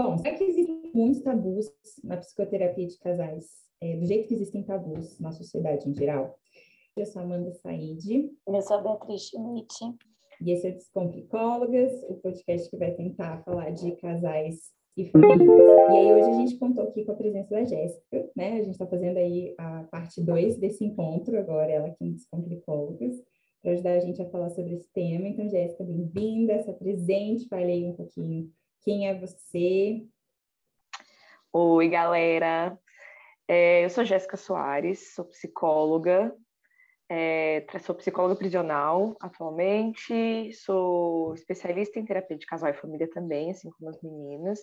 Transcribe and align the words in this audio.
Bom, 0.00 0.16
será 0.16 0.32
que 0.36 0.44
existem 0.44 0.92
muitos 0.94 1.22
tabus 1.22 1.72
na 2.04 2.16
psicoterapia 2.18 2.86
de 2.86 2.96
casais, 3.00 3.46
é, 3.80 3.96
do 3.96 4.06
jeito 4.06 4.28
que 4.28 4.34
existem 4.34 4.62
tabus 4.62 5.18
na 5.18 5.32
sociedade 5.32 5.90
em 5.90 5.92
geral? 5.92 6.38
Eu 6.96 7.04
sou 7.04 7.20
Amanda 7.20 7.50
Said. 7.50 8.30
Eu 8.46 8.62
sou 8.62 8.76
a 8.76 8.80
Beatriz 8.80 9.22
Schmidt. 9.22 9.74
E 10.40 10.52
esse 10.52 10.68
é 10.68 10.70
Descomplicólogas, 10.70 11.92
o 12.08 12.14
podcast 12.14 12.70
que 12.70 12.76
vai 12.76 12.92
tentar 12.92 13.42
falar 13.42 13.70
de 13.70 13.90
casais 13.96 14.70
e 14.96 15.06
famílias. 15.06 15.40
E 15.90 15.96
aí 15.96 16.12
hoje 16.12 16.30
a 16.30 16.34
gente 16.34 16.58
contou 16.58 16.84
aqui 16.84 17.04
com 17.04 17.10
a 17.10 17.16
presença 17.16 17.50
da 17.50 17.64
Jéssica, 17.64 18.30
né? 18.36 18.52
A 18.52 18.62
gente 18.62 18.74
está 18.74 18.86
fazendo 18.86 19.16
aí 19.16 19.52
a 19.58 19.82
parte 19.90 20.22
2 20.22 20.58
desse 20.58 20.84
encontro, 20.84 21.36
agora 21.36 21.72
ela 21.72 21.88
aqui 21.88 22.04
em 22.04 22.12
Descomplicólogas, 22.12 23.16
para 23.60 23.72
ajudar 23.72 23.94
a 23.94 24.00
gente 24.00 24.22
a 24.22 24.30
falar 24.30 24.50
sobre 24.50 24.74
esse 24.74 24.88
tema. 24.92 25.26
Então, 25.26 25.48
Jéssica, 25.48 25.82
bem-vinda, 25.82 26.62
se 26.62 26.70
apresente, 26.70 27.48
fale 27.48 27.72
aí 27.72 27.84
um 27.84 27.94
pouquinho 27.94 28.48
quem 28.82 29.08
é 29.08 29.14
você. 29.14 30.06
Oi, 31.52 31.88
galera. 31.88 32.78
É, 33.46 33.84
eu 33.84 33.90
sou 33.90 34.04
Jéssica 34.04 34.36
Soares, 34.36 35.14
sou 35.14 35.24
psicóloga, 35.24 36.34
é, 37.08 37.64
sou 37.80 37.94
psicóloga 37.94 38.36
prisional 38.36 39.16
atualmente, 39.20 40.52
sou 40.52 41.34
especialista 41.34 41.98
em 41.98 42.04
terapia 42.04 42.36
de 42.36 42.44
casal 42.44 42.70
e 42.70 42.74
família 42.74 43.08
também, 43.10 43.50
assim 43.50 43.70
como 43.70 43.88
as 43.88 44.00
meninas. 44.02 44.60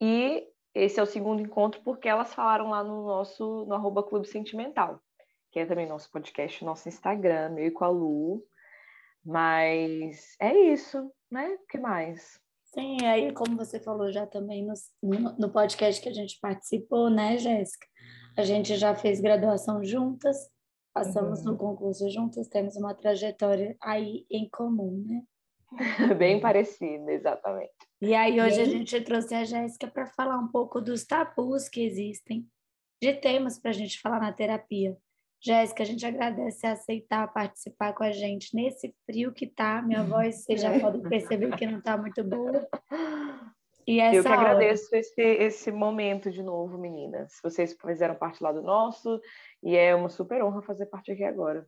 E 0.00 0.48
esse 0.74 0.98
é 0.98 1.02
o 1.02 1.06
segundo 1.06 1.42
encontro 1.42 1.82
porque 1.82 2.08
elas 2.08 2.32
falaram 2.34 2.70
lá 2.70 2.82
no 2.82 3.06
nosso, 3.06 3.66
no 3.66 3.74
arroba 3.74 4.02
Clube 4.02 4.26
Sentimental, 4.26 5.00
que 5.50 5.60
é 5.60 5.66
também 5.66 5.86
nosso 5.86 6.10
podcast, 6.10 6.64
nosso 6.64 6.88
Instagram, 6.88 7.54
eu 7.58 7.66
e 7.66 7.70
com 7.70 7.84
a 7.84 7.88
Lu. 7.88 8.42
Mas 9.22 10.36
é 10.40 10.56
isso, 10.56 11.12
né? 11.30 11.58
O 11.62 11.66
que 11.66 11.76
mais? 11.76 12.40
Sim, 12.78 13.04
aí 13.06 13.32
como 13.32 13.56
você 13.56 13.80
falou 13.80 14.12
já 14.12 14.24
também 14.24 14.64
no, 14.64 14.72
no 15.36 15.50
podcast 15.50 16.00
que 16.00 16.08
a 16.08 16.12
gente 16.12 16.38
participou, 16.40 17.10
né, 17.10 17.36
Jéssica? 17.36 17.84
A 18.36 18.44
gente 18.44 18.76
já 18.76 18.94
fez 18.94 19.20
graduação 19.20 19.82
juntas, 19.82 20.36
passamos 20.94 21.40
uhum. 21.40 21.46
no 21.46 21.58
concurso 21.58 22.08
juntas, 22.08 22.46
temos 22.46 22.76
uma 22.76 22.94
trajetória 22.94 23.76
aí 23.82 24.24
em 24.30 24.48
comum, 24.48 25.04
né? 25.04 25.22
Bem 26.16 26.40
parecida, 26.40 27.10
exatamente. 27.10 27.72
E 28.00 28.14
aí 28.14 28.40
hoje 28.40 28.60
a 28.60 28.64
gente 28.64 29.00
trouxe 29.00 29.34
a 29.34 29.42
Jéssica 29.42 29.88
para 29.88 30.06
falar 30.06 30.38
um 30.38 30.46
pouco 30.46 30.80
dos 30.80 31.04
tabus 31.04 31.68
que 31.68 31.80
existem, 31.80 32.46
de 33.02 33.12
temas 33.14 33.58
para 33.58 33.72
a 33.72 33.74
gente 33.74 34.00
falar 34.00 34.20
na 34.20 34.32
terapia. 34.32 34.96
Jéssica, 35.40 35.82
a 35.82 35.86
gente 35.86 36.04
agradece 36.04 36.66
aceitar 36.66 37.32
participar 37.32 37.92
com 37.92 38.02
a 38.02 38.10
gente 38.10 38.54
nesse 38.54 38.94
frio 39.06 39.32
que 39.32 39.46
tá. 39.46 39.80
Minha 39.82 40.02
voz, 40.04 40.44
você 40.44 40.56
já 40.56 40.78
pode 40.80 41.00
perceber 41.08 41.56
que 41.56 41.66
não 41.66 41.78
está 41.78 41.96
muito 41.96 42.22
boa. 42.24 42.66
E 43.86 44.00
essa 44.00 44.16
Eu 44.16 44.22
que 44.22 44.28
agradeço 44.28 44.94
esse, 44.94 45.22
esse 45.22 45.72
momento 45.72 46.30
de 46.30 46.42
novo, 46.42 46.76
meninas. 46.76 47.38
Vocês 47.42 47.74
fizeram 47.80 48.14
parte 48.14 48.42
lá 48.42 48.52
do 48.52 48.62
nosso 48.62 49.20
e 49.62 49.76
é 49.76 49.94
uma 49.94 50.08
super 50.08 50.42
honra 50.42 50.60
fazer 50.60 50.86
parte 50.86 51.12
aqui 51.12 51.24
agora. 51.24 51.66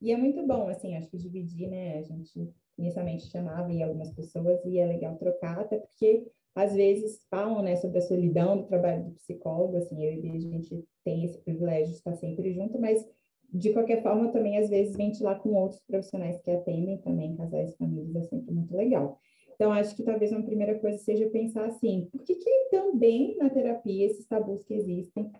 E 0.00 0.12
é 0.12 0.16
muito 0.16 0.46
bom, 0.46 0.68
assim, 0.68 0.96
acho 0.96 1.10
que 1.10 1.18
dividir, 1.18 1.68
né? 1.68 1.98
A 1.98 2.02
gente 2.02 2.50
inicialmente 2.78 3.26
chamava 3.26 3.70
e 3.72 3.82
algumas 3.82 4.10
pessoas 4.12 4.64
e 4.64 4.78
é 4.78 4.86
legal 4.86 5.16
trocar, 5.16 5.58
até 5.58 5.78
porque 5.78 6.26
às 6.54 6.74
vezes 6.74 7.26
falam, 7.28 7.62
né, 7.62 7.76
sobre 7.76 7.98
a 7.98 8.02
solidão 8.02 8.56
do 8.56 8.66
trabalho 8.66 9.04
do 9.04 9.10
psicólogo, 9.10 9.76
assim, 9.76 10.02
eu 10.02 10.24
e 10.24 10.30
a 10.30 10.40
gente 10.40 10.86
tem 11.06 11.24
esse 11.24 11.38
privilégio 11.38 11.86
de 11.86 11.98
estar 11.98 12.16
sempre 12.16 12.52
junto, 12.52 12.80
mas 12.80 13.08
de 13.52 13.72
qualquer 13.72 14.02
forma 14.02 14.32
também 14.32 14.58
às 14.58 14.68
vezes 14.68 14.96
ventilar 14.96 15.40
com 15.40 15.54
outros 15.54 15.80
profissionais 15.82 16.42
que 16.42 16.50
atendem 16.50 16.98
também 16.98 17.36
casais 17.36 17.72
e 17.72 17.76
famílias 17.76 18.16
é 18.16 18.22
sempre 18.24 18.52
muito 18.52 18.76
legal. 18.76 19.20
Então, 19.54 19.72
acho 19.72 19.94
que 19.94 20.02
talvez 20.02 20.32
uma 20.32 20.42
primeira 20.42 20.78
coisa 20.80 20.98
seja 20.98 21.30
pensar 21.30 21.64
assim, 21.64 22.08
por 22.10 22.22
que, 22.24 22.34
que 22.34 22.68
também 22.70 23.36
na 23.38 23.48
terapia 23.48 24.04
esses 24.04 24.26
tabus 24.26 24.62
que 24.64 24.74
existem 24.74 25.30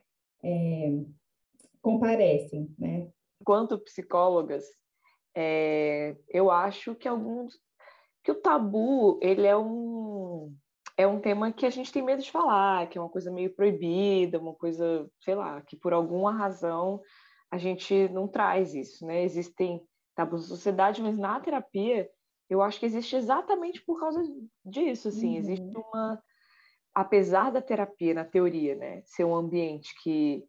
é, 0.42 1.00
comparecem, 1.82 2.72
né? 2.78 3.10
Enquanto 3.40 3.78
psicólogas, 3.80 4.64
é, 5.34 6.16
eu 6.28 6.50
acho 6.50 6.94
que 6.94 7.08
alguns 7.08 7.60
que 8.24 8.30
o 8.30 8.40
tabu 8.40 9.18
ele 9.20 9.46
é 9.46 9.56
um 9.56 10.54
é 10.96 11.06
um 11.06 11.20
tema 11.20 11.52
que 11.52 11.66
a 11.66 11.70
gente 11.70 11.92
tem 11.92 12.02
medo 12.02 12.22
de 12.22 12.30
falar, 12.30 12.88
que 12.88 12.96
é 12.96 13.00
uma 13.00 13.10
coisa 13.10 13.30
meio 13.30 13.54
proibida, 13.54 14.38
uma 14.38 14.54
coisa, 14.54 15.08
sei 15.20 15.34
lá, 15.34 15.60
que 15.62 15.76
por 15.76 15.92
alguma 15.92 16.32
razão 16.32 17.00
a 17.50 17.58
gente 17.58 18.08
não 18.08 18.26
traz 18.26 18.74
isso, 18.74 19.06
né? 19.06 19.22
Existem 19.22 19.80
tabus 20.14 20.42
da 20.42 20.48
sociedade, 20.48 21.02
mas 21.02 21.18
na 21.18 21.38
terapia 21.38 22.08
eu 22.48 22.62
acho 22.62 22.80
que 22.80 22.86
existe 22.86 23.16
exatamente 23.16 23.84
por 23.84 24.00
causa 24.00 24.22
disso, 24.64 25.08
assim, 25.08 25.32
uhum. 25.32 25.38
existe 25.38 25.76
uma 25.76 26.22
apesar 26.96 27.52
da 27.52 27.60
terapia 27.60 28.14
na 28.14 28.24
teoria, 28.24 28.74
né, 28.74 29.02
ser 29.04 29.24
um 29.24 29.36
ambiente 29.36 29.94
que 30.02 30.42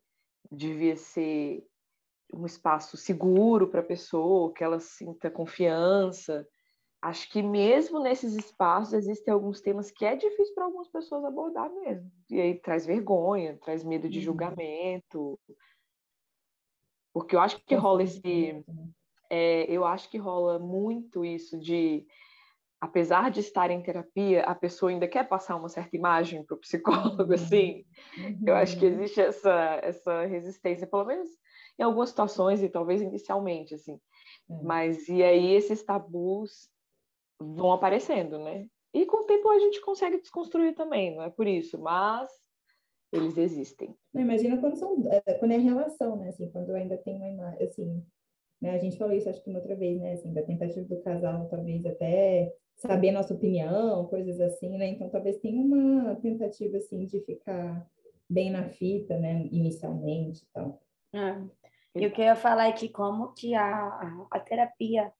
devia 0.49 0.95
ser 0.95 1.61
um 2.33 2.45
espaço 2.45 2.95
seguro 2.95 3.67
para 3.67 3.81
a 3.81 3.85
pessoa, 3.85 4.53
que 4.53 4.63
ela 4.63 4.79
sinta 4.79 5.29
confiança. 5.29 6.47
Acho 7.01 7.29
que 7.31 7.43
mesmo 7.43 7.99
nesses 7.99 8.35
espaços 8.35 8.93
existem 8.93 9.31
alguns 9.31 9.61
temas 9.61 9.91
que 9.91 10.03
é 10.03 10.15
difícil 10.15 10.53
para 10.55 10.65
algumas 10.65 10.87
pessoas 10.87 11.23
abordar 11.23 11.71
mesmo. 11.71 12.11
E 12.29 12.41
aí 12.41 12.59
traz 12.59 12.85
vergonha, 12.85 13.57
traz 13.63 13.83
medo 13.83 14.09
de 14.09 14.17
uhum. 14.17 14.25
julgamento. 14.25 15.39
Porque 17.13 17.35
eu 17.35 17.39
acho 17.39 17.63
que 17.63 17.75
rola 17.75 18.03
esse 18.03 18.63
né? 18.67 18.89
é, 19.29 19.63
eu 19.71 19.85
acho 19.85 20.09
que 20.09 20.17
rola 20.17 20.57
muito 20.57 21.23
isso 21.23 21.59
de, 21.59 22.05
apesar 22.81 23.29
de 23.29 23.41
estar 23.41 23.69
em 23.69 23.81
terapia, 23.81 24.43
a 24.43 24.55
pessoa 24.55 24.91
ainda 24.91 25.07
quer 25.07 25.27
passar 25.27 25.55
uma 25.55 25.69
certa 25.69 25.95
imagem 25.95 26.43
para 26.43 26.55
o 26.55 26.59
psicólogo, 26.59 27.31
assim. 27.33 27.85
Uhum. 28.17 28.43
Eu 28.47 28.55
acho 28.55 28.77
que 28.79 28.85
uhum. 28.85 28.93
existe 28.93 29.21
essa, 29.21 29.79
essa 29.83 30.25
resistência, 30.25 30.87
pelo 30.87 31.05
menos 31.05 31.29
em 31.79 31.83
algumas 31.83 32.09
situações 32.09 32.63
e 32.63 32.69
talvez 32.69 33.01
inicialmente, 33.01 33.75
assim. 33.75 33.99
Uhum. 34.49 34.63
Mas 34.63 35.07
e 35.07 35.21
aí 35.21 35.53
esses 35.53 35.83
tabus 35.83 36.69
vão 37.39 37.71
aparecendo, 37.71 38.39
né? 38.39 38.67
E 38.93 39.05
com 39.05 39.17
o 39.17 39.25
tempo 39.25 39.49
a 39.49 39.59
gente 39.59 39.81
consegue 39.81 40.19
desconstruir 40.19 40.73
também, 40.73 41.15
não 41.15 41.23
é 41.23 41.29
por 41.29 41.47
isso, 41.47 41.77
mas 41.79 42.29
eles 43.11 43.37
existem. 43.37 43.95
Imagina 44.13 44.57
quando 44.57 44.77
são 44.77 45.07
é, 45.09 45.33
quando 45.35 45.51
é 45.51 45.57
relação, 45.57 46.17
né? 46.17 46.29
Assim, 46.29 46.49
quando 46.51 46.73
ainda 46.73 46.97
tem 46.97 47.15
uma 47.15 47.29
imagem, 47.29 47.67
assim, 47.67 48.05
né? 48.61 48.71
A 48.71 48.77
gente 48.77 48.97
falou 48.97 49.13
isso, 49.13 49.29
acho 49.29 49.41
que 49.43 49.49
uma 49.49 49.59
outra 49.59 49.75
vez, 49.75 49.99
né? 49.99 50.13
Assim, 50.13 50.33
da 50.33 50.43
tentativa 50.43 50.85
do 50.85 51.01
casal, 51.01 51.47
talvez 51.49 51.85
até 51.85 52.53
saber 52.75 53.11
nossa 53.11 53.33
opinião, 53.33 54.05
coisas 54.07 54.39
assim, 54.39 54.77
né? 54.77 54.87
Então, 54.89 55.09
talvez 55.09 55.37
tenha 55.37 55.61
uma 55.61 56.15
tentativa, 56.15 56.77
assim, 56.77 57.05
de 57.05 57.19
ficar 57.21 57.87
bem 58.29 58.51
na 58.51 58.69
fita, 58.69 59.17
né? 59.17 59.47
Inicialmente 59.51 60.43
e 60.43 60.47
tal. 60.53 60.81
É. 61.13 61.41
E 61.95 62.05
o 62.05 62.11
que 62.11 62.21
eu 62.21 62.25
ia 62.25 62.35
falar 62.35 62.67
é 62.67 62.73
que 62.73 62.89
como 62.89 63.33
que 63.33 63.55
a, 63.55 64.27
a 64.29 64.39
terapia 64.39 65.11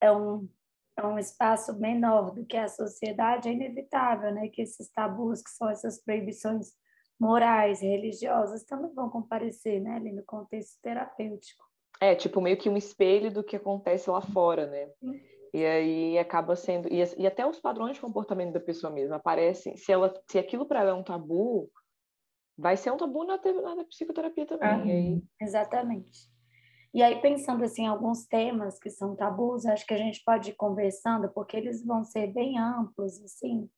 é 0.00 0.10
um, 0.10 0.48
é 0.96 1.06
um 1.06 1.18
espaço 1.18 1.78
menor 1.78 2.30
do 2.32 2.44
que 2.44 2.56
a 2.56 2.68
sociedade, 2.68 3.48
é 3.48 3.52
inevitável, 3.52 4.32
né? 4.32 4.48
Que 4.48 4.62
esses 4.62 4.90
tabus, 4.90 5.42
que 5.42 5.50
são 5.50 5.68
essas 5.68 6.02
proibições 6.02 6.72
morais, 7.20 7.80
religiosas, 7.80 8.64
também 8.64 8.92
vão 8.94 9.10
comparecer, 9.10 9.80
né? 9.80 9.96
Ali 9.96 10.12
no 10.12 10.24
contexto 10.24 10.80
terapêutico. 10.82 11.64
É, 12.00 12.14
tipo, 12.14 12.40
meio 12.40 12.56
que 12.56 12.68
um 12.68 12.76
espelho 12.76 13.30
do 13.30 13.44
que 13.44 13.56
acontece 13.56 14.08
lá 14.10 14.20
fora, 14.20 14.66
né? 14.66 14.90
E 15.52 15.64
aí 15.64 16.18
acaba 16.18 16.56
sendo. 16.56 16.88
E, 16.92 17.02
e 17.18 17.26
até 17.26 17.46
os 17.46 17.60
padrões 17.60 17.94
de 17.94 18.00
comportamento 18.00 18.52
da 18.52 18.60
pessoa 18.60 18.92
mesma 18.92 19.16
aparecem. 19.16 19.76
Se, 19.76 19.92
ela, 19.92 20.12
se 20.30 20.38
aquilo 20.38 20.66
para 20.66 20.80
ela 20.80 20.90
é 20.90 20.94
um 20.94 21.02
tabu, 21.02 21.70
vai 22.56 22.76
ser 22.76 22.90
um 22.90 22.96
tabu 22.96 23.24
na, 23.24 23.38
na 23.74 23.84
psicoterapia 23.84 24.46
também. 24.46 24.68
Ah, 24.68 24.82
aí... 24.82 25.22
Exatamente. 25.40 26.35
E 26.94 27.02
aí, 27.02 27.20
pensando 27.20 27.64
assim, 27.64 27.82
em 27.82 27.88
alguns 27.88 28.26
temas 28.26 28.78
que 28.78 28.90
são 28.90 29.14
tabus, 29.14 29.66
acho 29.66 29.86
que 29.86 29.94
a 29.94 29.98
gente 29.98 30.22
pode 30.24 30.50
ir 30.50 30.54
conversando, 30.54 31.28
porque 31.30 31.56
eles 31.56 31.84
vão 31.84 32.04
ser 32.04 32.32
bem 32.32 32.58
amplos, 32.58 33.22
assim. 33.22 33.68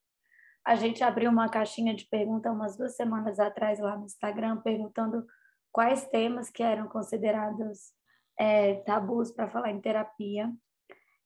A 0.64 0.74
gente 0.74 1.02
abriu 1.02 1.30
uma 1.30 1.48
caixinha 1.48 1.94
de 1.94 2.06
pergunta 2.08 2.52
umas 2.52 2.76
duas 2.76 2.94
semanas 2.94 3.40
atrás 3.40 3.78
lá 3.80 3.96
no 3.96 4.04
Instagram, 4.04 4.58
perguntando 4.58 5.26
quais 5.72 6.06
temas 6.08 6.50
que 6.50 6.62
eram 6.62 6.88
considerados 6.88 7.92
é, 8.38 8.74
tabus 8.82 9.32
para 9.32 9.48
falar 9.48 9.70
em 9.70 9.80
terapia. 9.80 10.52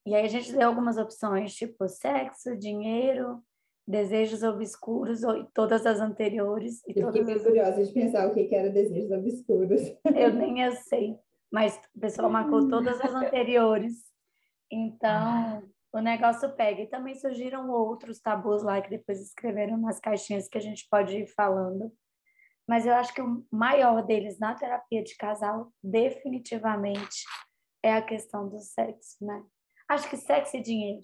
E 0.05 0.15
aí 0.15 0.25
a 0.25 0.29
gente 0.29 0.51
deu 0.51 0.67
algumas 0.67 0.97
opções, 0.97 1.53
tipo 1.53 1.87
sexo, 1.87 2.57
dinheiro, 2.57 3.41
desejos 3.87 4.43
obscuros, 4.43 5.23
ou 5.23 5.45
todas 5.53 5.85
as 5.85 5.99
anteriores. 5.99 6.81
E 6.87 6.99
eu 6.99 7.07
fiquei 7.07 7.23
meio 7.23 7.43
curiosa 7.43 7.83
de 7.83 7.93
pensar 7.93 8.27
o 8.27 8.33
que, 8.33 8.45
que 8.45 8.55
era 8.55 8.69
desejos 8.69 9.11
obscuros. 9.11 9.81
Eu 10.15 10.33
nem 10.33 10.61
eu 10.61 10.71
sei, 10.73 11.17
mas 11.53 11.79
o 11.95 11.99
pessoal 11.99 12.31
marcou 12.31 12.67
todas 12.67 12.99
as 12.99 13.13
anteriores. 13.13 13.93
Então, 14.71 15.61
o 15.93 15.99
negócio 15.99 16.51
pega. 16.55 16.81
E 16.81 16.87
também 16.87 17.13
surgiram 17.13 17.69
outros 17.69 18.19
tabus 18.19 18.63
lá 18.63 18.81
que 18.81 18.89
depois 18.89 19.21
escreveram 19.21 19.77
nas 19.77 19.99
caixinhas 19.99 20.47
que 20.47 20.57
a 20.57 20.61
gente 20.61 20.87
pode 20.89 21.15
ir 21.15 21.27
falando. 21.27 21.93
Mas 22.67 22.87
eu 22.87 22.95
acho 22.95 23.13
que 23.13 23.21
o 23.21 23.45
maior 23.51 24.01
deles 24.03 24.39
na 24.39 24.55
terapia 24.55 25.03
de 25.03 25.15
casal, 25.15 25.71
definitivamente, 25.83 27.23
é 27.83 27.93
a 27.93 28.01
questão 28.01 28.49
do 28.49 28.59
sexo, 28.59 29.23
né? 29.23 29.43
Acho 29.87 30.09
que 30.09 30.17
sexo 30.17 30.57
e 30.57 30.61
dinheiro. 30.61 31.03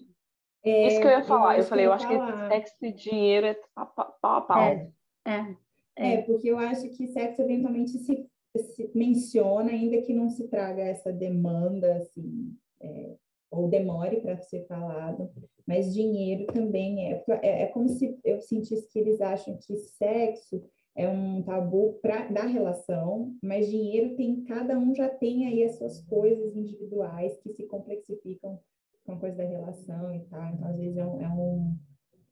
É, 0.64 0.88
Isso 0.88 1.00
que 1.00 1.06
eu 1.06 1.10
ia 1.10 1.22
falar. 1.22 1.54
Eu, 1.54 1.60
eu 1.60 1.68
falei, 1.68 1.86
eu 1.86 1.92
acho 1.92 2.08
falar. 2.08 2.48
que 2.48 2.54
sexo 2.54 2.76
e 2.82 2.92
dinheiro 2.92 3.46
é 3.46 3.54
pau 3.74 4.16
a 4.22 4.40
pau. 4.40 4.62
É, 4.62 4.90
é, 5.26 5.56
é. 5.96 6.14
é, 6.14 6.22
porque 6.22 6.48
eu 6.48 6.58
acho 6.58 6.88
que 6.96 7.06
sexo 7.08 7.42
eventualmente 7.42 7.90
se, 7.90 8.29
se, 8.58 8.90
menciona, 8.94 9.70
ainda 9.70 10.02
que 10.02 10.12
não 10.12 10.28
se 10.28 10.48
traga 10.48 10.82
essa 10.82 11.12
demanda, 11.12 11.96
assim, 11.96 12.56
é, 12.80 13.14
ou 13.50 13.68
demore 13.68 14.20
para 14.20 14.38
ser 14.38 14.66
falado, 14.66 15.30
mas 15.66 15.92
dinheiro 15.92 16.46
também 16.46 17.12
é, 17.12 17.24
é, 17.42 17.62
é 17.62 17.66
como 17.66 17.88
se 17.88 18.18
eu 18.24 18.40
sentisse 18.40 18.88
que 18.88 18.98
eles 18.98 19.20
acham 19.20 19.56
que 19.56 19.76
sexo 19.76 20.62
é 20.94 21.08
um 21.08 21.42
tabu 21.42 21.98
pra, 22.02 22.26
da 22.28 22.46
relação, 22.46 23.34
mas 23.42 23.70
dinheiro 23.70 24.16
tem, 24.16 24.42
cada 24.44 24.78
um 24.78 24.94
já 24.94 25.08
tem 25.08 25.46
aí 25.46 25.64
as 25.64 25.76
suas 25.76 26.02
coisas 26.02 26.56
individuais 26.56 27.36
que 27.38 27.50
se 27.50 27.64
complexificam 27.64 28.60
com 29.04 29.12
a 29.12 29.16
coisa 29.16 29.36
da 29.36 29.44
relação 29.44 30.14
e 30.14 30.20
tal. 30.20 30.52
Então, 30.52 30.68
às 30.68 30.76
vezes, 30.76 30.96
é 30.96 31.06
um, 31.06 31.20
é 31.20 31.28
um, 31.28 31.78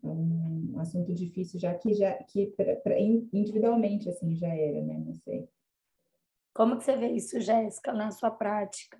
é 0.02 0.08
um 0.08 0.78
assunto 0.78 1.14
difícil, 1.14 1.58
já 1.60 1.74
que, 1.74 1.94
já, 1.94 2.12
que 2.24 2.48
pra, 2.48 2.76
pra, 2.76 2.98
individualmente, 3.00 4.08
assim, 4.08 4.34
já 4.34 4.54
era, 4.54 4.82
né? 4.82 5.02
Não 5.04 5.14
sei. 5.14 5.48
Como 6.58 6.76
que 6.76 6.82
você 6.82 6.96
vê 6.96 7.12
isso, 7.12 7.40
Jéssica, 7.40 7.92
na 7.92 8.10
sua 8.10 8.32
prática? 8.32 8.98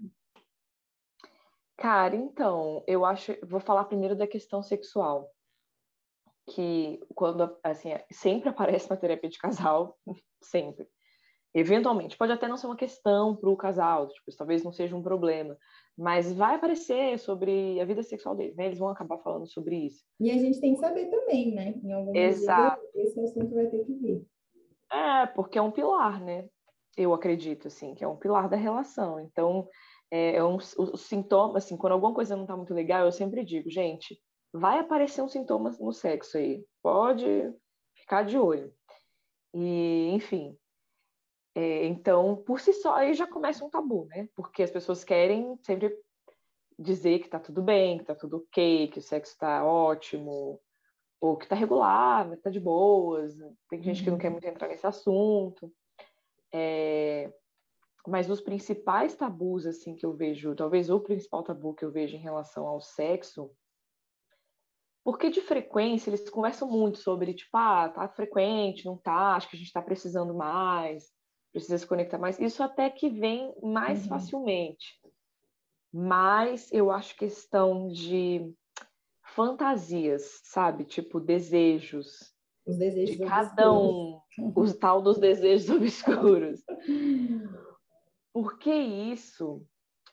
Cara, 1.76 2.14
então, 2.14 2.84
eu 2.87 3.05
acho, 3.05 3.37
vou 3.44 3.58
falar 3.58 3.87
primeiro 3.87 4.14
da 4.14 4.28
questão 4.28 4.62
sexual, 4.62 5.28
que 6.46 7.00
quando, 7.16 7.58
assim, 7.64 7.88
sempre 8.12 8.49
aparece 8.78 8.88
na 8.88 8.96
terapia 8.96 9.28
de 9.28 9.38
casal, 9.38 9.99
sempre. 10.40 10.87
Eventualmente, 11.52 12.16
pode 12.16 12.31
até 12.31 12.46
não 12.46 12.56
ser 12.56 12.69
uma 12.69 12.76
questão 12.76 13.34
para 13.34 13.50
o 13.50 13.56
casal, 13.56 14.06
tipo, 14.06 14.31
talvez 14.37 14.62
não 14.62 14.70
seja 14.70 14.94
um 14.94 15.02
problema, 15.02 15.58
mas 15.96 16.32
vai 16.32 16.54
aparecer 16.54 17.19
sobre 17.19 17.81
a 17.81 17.84
vida 17.84 18.04
sexual 18.04 18.37
deles, 18.37 18.54
né? 18.54 18.66
Eles 18.66 18.78
vão 18.78 18.88
acabar 18.88 19.19
falando 19.19 19.49
sobre 19.49 19.75
isso. 19.78 20.04
E 20.20 20.31
a 20.31 20.38
gente 20.38 20.61
tem 20.61 20.75
que 20.75 20.81
saber 20.81 21.06
também, 21.06 21.52
né? 21.52 21.75
Em 21.82 21.93
algum 21.93 22.14
Exato. 22.14 22.81
esse 22.94 23.19
assunto 23.19 23.52
vai 23.52 23.66
ter 23.66 23.84
que 23.84 23.94
vir. 23.94 24.25
É, 24.93 25.26
porque 25.26 25.58
é 25.58 25.62
um 25.62 25.72
pilar, 25.72 26.22
né? 26.22 26.49
Eu 26.98 27.14
acredito, 27.14 27.68
assim, 27.68 27.94
que 27.94 28.02
é 28.02 28.08
um 28.08 28.16
pilar 28.16 28.48
da 28.48 28.56
relação. 28.56 29.20
Então, 29.20 29.68
é, 30.10 30.36
é 30.36 30.44
um, 30.44 30.56
o, 30.56 30.82
o 30.82 30.96
sintoma, 30.96 31.58
assim, 31.58 31.76
quando 31.76 31.92
alguma 31.92 32.12
coisa 32.12 32.36
não 32.36 32.44
tá 32.44 32.56
muito 32.56 32.74
legal, 32.74 33.04
eu 33.04 33.12
sempre 33.12 33.44
digo, 33.44 33.70
gente, 33.70 34.20
vai 34.52 34.80
aparecer 34.80 35.22
um 35.22 35.28
sintoma 35.28 35.70
no 35.78 35.92
sexo 35.92 36.36
aí. 36.36 36.64
Pode 36.82 37.54
ficar 37.94 38.24
de 38.24 38.36
olho. 38.36 38.74
E, 39.54 40.10
enfim, 40.12 40.58
é, 41.54 41.86
então, 41.86 42.36
por 42.36 42.60
si 42.60 42.72
só, 42.72 42.94
aí 42.94 43.14
já 43.14 43.26
começa 43.26 43.64
um 43.64 43.70
tabu, 43.70 44.06
né? 44.06 44.28
Porque 44.34 44.62
as 44.62 44.70
pessoas 44.70 45.04
querem 45.04 45.56
sempre 45.62 45.96
dizer 46.78 47.20
que 47.20 47.28
tá 47.28 47.38
tudo 47.38 47.62
bem, 47.62 47.98
que 47.98 48.04
tá 48.04 48.14
tudo 48.14 48.38
ok, 48.38 48.88
que 48.88 48.98
o 48.98 49.02
sexo 49.02 49.36
tá 49.38 49.64
ótimo, 49.64 50.60
ou 51.20 51.36
que 51.36 51.48
tá 51.48 51.54
regular, 51.56 52.36
tá 52.38 52.50
de 52.50 52.60
boas. 52.60 53.36
Tem 53.68 53.82
gente 53.82 54.04
que 54.04 54.10
não 54.10 54.18
quer 54.18 54.28
uhum. 54.28 54.34
muito 54.34 54.46
entrar 54.46 54.68
nesse 54.68 54.86
assunto. 54.86 55.72
É... 56.52 57.32
Mas 58.06 58.30
os 58.30 58.40
principais 58.40 59.14
tabus, 59.14 59.66
assim, 59.66 59.94
que 59.94 60.06
eu 60.06 60.14
vejo, 60.14 60.54
talvez 60.54 60.88
o 60.88 61.00
principal 61.00 61.42
tabu 61.42 61.74
que 61.74 61.84
eu 61.84 61.90
vejo 61.90 62.16
em 62.16 62.20
relação 62.20 62.66
ao 62.66 62.80
sexo, 62.80 63.50
porque 65.04 65.28
de 65.30 65.40
frequência 65.40 66.08
eles 66.08 66.28
conversam 66.30 66.70
muito 66.70 66.98
sobre, 66.98 67.34
tipo, 67.34 67.56
ah, 67.56 67.88
tá 67.88 68.08
frequente, 68.08 68.86
não 68.86 68.96
tá, 68.96 69.34
acho 69.34 69.48
que 69.48 69.56
a 69.56 69.58
gente 69.58 69.72
tá 69.72 69.82
precisando 69.82 70.34
mais 70.34 71.04
precisa 71.52 71.78
se 71.78 71.86
conectar 71.86 72.18
mais. 72.18 72.38
Isso 72.38 72.62
até 72.62 72.88
que 72.90 73.08
vem 73.08 73.54
mais 73.62 74.02
uhum. 74.02 74.08
facilmente. 74.08 75.00
Mas 75.92 76.70
eu 76.72 76.90
acho 76.90 77.16
questão 77.16 77.88
de 77.88 78.52
fantasias, 79.22 80.40
sabe? 80.44 80.84
Tipo, 80.84 81.18
desejos. 81.18 82.34
Os 82.68 82.76
desejos 82.76 83.16
de 83.16 83.24
cada 83.24 83.72
um. 83.72 84.20
Os 84.54 84.76
tal 84.76 85.02
dos 85.02 85.18
desejos 85.18 85.68
obscuros. 85.74 86.62
Porque 88.32 88.70
isso 88.70 89.62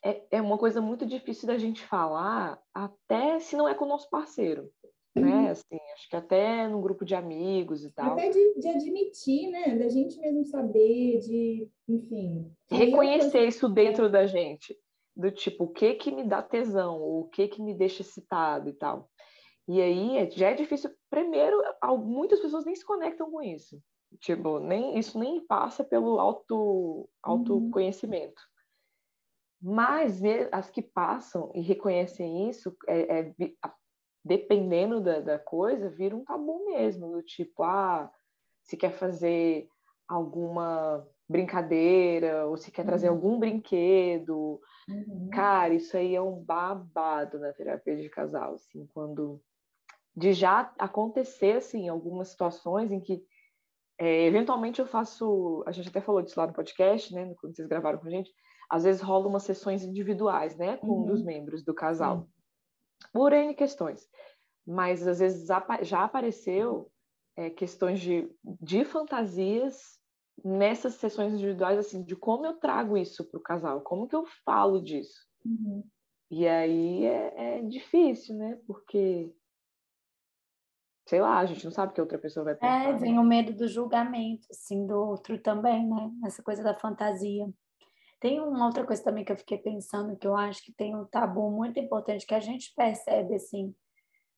é, 0.03 0.23
é 0.31 0.41
uma 0.41 0.57
coisa 0.57 0.81
muito 0.81 1.05
difícil 1.05 1.47
da 1.47 1.57
gente 1.57 1.85
falar, 1.85 2.59
até 2.73 3.39
se 3.39 3.55
não 3.55 3.67
é 3.67 3.75
com 3.75 3.85
o 3.85 3.89
nosso 3.89 4.09
parceiro 4.09 4.71
né? 5.15 5.31
Uhum. 5.31 5.49
Assim, 5.49 5.77
acho 5.93 6.09
que 6.09 6.15
até 6.15 6.67
no 6.67 6.81
grupo 6.81 7.05
de 7.05 7.15
amigos 7.15 7.83
e 7.83 7.91
tal. 7.91 8.13
Até 8.13 8.29
de, 8.29 8.59
de 8.59 8.67
admitir, 8.67 9.49
né? 9.49 9.77
Da 9.77 9.87
gente 9.87 10.19
mesmo 10.19 10.45
saber, 10.45 11.19
de, 11.19 11.69
enfim. 11.87 12.51
Reconhecer 12.69 13.47
isso 13.47 13.69
dentro 13.69 14.09
da 14.09 14.25
gente. 14.25 14.77
Do 15.15 15.31
tipo, 15.31 15.63
o 15.63 15.69
que 15.69 15.93
que 15.93 16.11
me 16.11 16.25
dá 16.25 16.41
tesão, 16.41 17.01
o 17.01 17.29
que 17.29 17.47
que 17.47 17.61
me 17.61 17.73
deixa 17.73 18.01
excitado 18.01 18.69
e 18.69 18.73
tal. 18.73 19.09
E 19.67 19.81
aí 19.81 20.17
é, 20.17 20.29
já 20.29 20.51
é 20.51 20.53
difícil. 20.53 20.91
Primeiro, 21.09 21.57
muitas 21.99 22.39
pessoas 22.39 22.65
nem 22.65 22.75
se 22.75 22.85
conectam 22.85 23.29
com 23.31 23.41
isso. 23.41 23.81
Tipo, 24.19 24.59
nem, 24.59 24.97
isso 24.97 25.19
nem 25.19 25.45
passa 25.45 25.83
pelo 25.83 26.19
auto, 26.19 27.09
autoconhecimento. 27.21 28.41
Uhum. 29.61 29.73
Mas 29.73 30.21
as 30.51 30.69
que 30.69 30.81
passam 30.81 31.51
e 31.55 31.61
reconhecem 31.61 32.49
isso, 32.49 32.75
é, 32.87 33.19
é, 33.19 33.33
dependendo 34.23 35.01
da, 35.01 35.19
da 35.19 35.39
coisa, 35.39 35.89
vira 35.89 36.15
um 36.15 36.23
tabu 36.23 36.65
mesmo, 36.65 37.11
do 37.11 37.23
tipo, 37.23 37.63
ah, 37.63 38.11
se 38.63 38.77
quer 38.77 38.91
fazer 38.91 39.67
alguma 40.07 41.07
brincadeira, 41.27 42.45
ou 42.45 42.55
se 42.55 42.71
quer 42.71 42.85
trazer 42.85 43.09
uhum. 43.09 43.15
algum 43.15 43.39
brinquedo. 43.39 44.61
Uhum. 44.87 45.29
Cara, 45.33 45.73
isso 45.73 45.97
aí 45.97 46.15
é 46.15 46.21
um 46.21 46.39
babado 46.43 47.39
na 47.39 47.51
terapia 47.51 47.95
de 47.95 48.09
casal, 48.09 48.53
assim, 48.53 48.87
quando 48.93 49.41
de 50.15 50.33
já 50.33 50.73
acontecer, 50.79 51.57
assim, 51.57 51.89
algumas 51.89 52.29
situações 52.29 52.91
em 52.91 52.99
que 52.99 53.23
é, 53.97 54.25
eventualmente 54.25 54.79
eu 54.79 54.85
faço, 54.85 55.63
a 55.65 55.71
gente 55.71 55.89
até 55.89 56.01
falou 56.01 56.21
disso 56.21 56.39
lá 56.39 56.47
no 56.47 56.53
podcast, 56.53 57.13
né, 57.13 57.33
quando 57.39 57.55
vocês 57.55 57.67
gravaram 57.67 57.97
com 57.99 58.07
a 58.07 58.11
gente, 58.11 58.31
às 58.69 58.83
vezes 58.83 59.01
rola 59.01 59.27
umas 59.27 59.43
sessões 59.43 59.83
individuais, 59.83 60.57
né, 60.57 60.77
com 60.77 60.87
uhum. 60.87 61.03
um 61.03 61.05
dos 61.05 61.19
uhum. 61.21 61.25
membros 61.25 61.63
do 61.63 61.73
casal. 61.73 62.21
Sim 62.21 62.35
por 63.11 63.33
N 63.33 63.53
questões. 63.53 64.07
Mas 64.65 65.07
às 65.07 65.19
vezes 65.19 65.47
já 65.81 66.03
apareceu 66.03 66.91
é, 67.35 67.49
questões 67.49 67.99
de, 67.99 68.29
de 68.61 68.83
fantasias 68.83 69.99
nessas 70.43 70.95
sessões 70.95 71.33
individuais, 71.33 71.79
assim, 71.79 72.03
de 72.03 72.15
como 72.15 72.45
eu 72.45 72.53
trago 72.57 72.97
isso 72.97 73.23
para 73.29 73.37
o 73.37 73.43
casal, 73.43 73.81
como 73.81 74.07
que 74.07 74.15
eu 74.15 74.25
falo 74.43 74.81
disso. 74.81 75.25
Uhum. 75.45 75.83
E 76.31 76.47
aí 76.47 77.05
é, 77.05 77.33
é, 77.37 77.61
difícil, 77.61 78.35
né? 78.35 78.59
Porque, 78.67 79.31
sei 81.05 81.21
lá, 81.21 81.39
a 81.39 81.45
gente 81.45 81.63
não 81.63 81.71
sabe 81.71 81.91
o 81.91 81.95
que 81.95 82.01
outra 82.01 82.17
pessoa 82.17 82.43
vai 82.43 82.55
pensar. 82.55 82.89
É, 82.89 82.93
vem 82.93 83.13
né? 83.13 83.19
o 83.19 83.23
medo 83.23 83.53
do 83.53 83.67
julgamento, 83.67 84.47
assim, 84.51 84.85
do 84.87 84.95
outro 84.95 85.37
também, 85.39 85.87
né? 85.87 86.11
Essa 86.25 86.41
coisa 86.41 86.63
da 86.63 86.77
fantasia. 86.77 87.47
Tem 88.19 88.39
uma 88.39 88.65
outra 88.65 88.85
coisa 88.85 89.03
também 89.03 89.23
que 89.23 89.31
eu 89.31 89.37
fiquei 89.37 89.57
pensando, 89.57 90.17
que 90.17 90.25
eu 90.25 90.35
acho 90.35 90.63
que 90.63 90.73
tem 90.73 90.95
um 90.95 91.05
tabu 91.05 91.51
muito 91.51 91.79
importante 91.79 92.25
que 92.25 92.33
a 92.33 92.39
gente 92.39 92.73
percebe, 92.75 93.35
assim, 93.35 93.75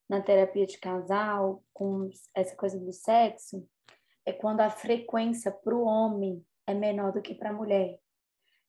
na 0.09 0.21
terapia 0.21 0.65
de 0.65 0.77
casal, 0.77 1.63
com 1.73 2.09
essa 2.35 2.55
coisa 2.55 2.77
do 2.77 2.91
sexo, 2.91 3.65
é 4.25 4.33
quando 4.33 4.59
a 4.59 4.69
frequência 4.69 5.51
para 5.51 5.75
o 5.75 5.85
homem 5.85 6.45
é 6.65 6.73
menor 6.73 7.13
do 7.13 7.21
que 7.21 7.33
para 7.33 7.51
a 7.51 7.53
mulher. 7.53 7.97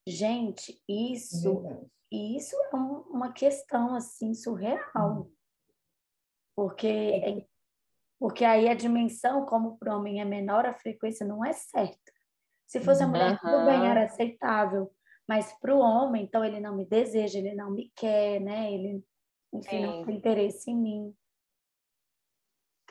Gente, 0.06 0.80
isso, 0.88 1.64
isso 2.12 2.56
é 2.72 2.76
um, 2.76 3.00
uma 3.10 3.32
questão, 3.32 3.94
assim, 3.94 4.34
surreal. 4.34 5.22
Hum. 5.22 5.32
Porque, 6.54 6.86
é. 6.86 7.57
Porque 8.18 8.44
aí 8.44 8.68
a 8.68 8.74
dimensão, 8.74 9.46
como 9.46 9.78
para 9.78 9.94
o 9.94 9.98
homem 9.98 10.20
é 10.20 10.24
menor, 10.24 10.66
a 10.66 10.74
frequência 10.74 11.26
não 11.26 11.44
é 11.44 11.52
certa. 11.52 12.12
Se 12.66 12.80
fosse 12.80 13.02
a 13.02 13.06
mulher, 13.06 13.32
uhum. 13.32 13.38
tudo 13.38 13.64
bem, 13.64 13.86
era 13.86 14.04
aceitável. 14.04 14.92
Mas 15.26 15.52
para 15.60 15.74
o 15.74 15.78
homem, 15.78 16.24
então 16.24 16.44
ele 16.44 16.58
não 16.58 16.76
me 16.76 16.84
deseja, 16.84 17.38
ele 17.38 17.54
não 17.54 17.70
me 17.70 17.92
quer, 17.94 18.40
né? 18.40 18.72
Ele, 18.72 19.04
enfim, 19.52 19.70
Sim. 19.70 19.86
não 19.86 20.04
tem 20.04 20.16
interesse 20.16 20.70
em 20.70 20.76
mim. 20.76 21.14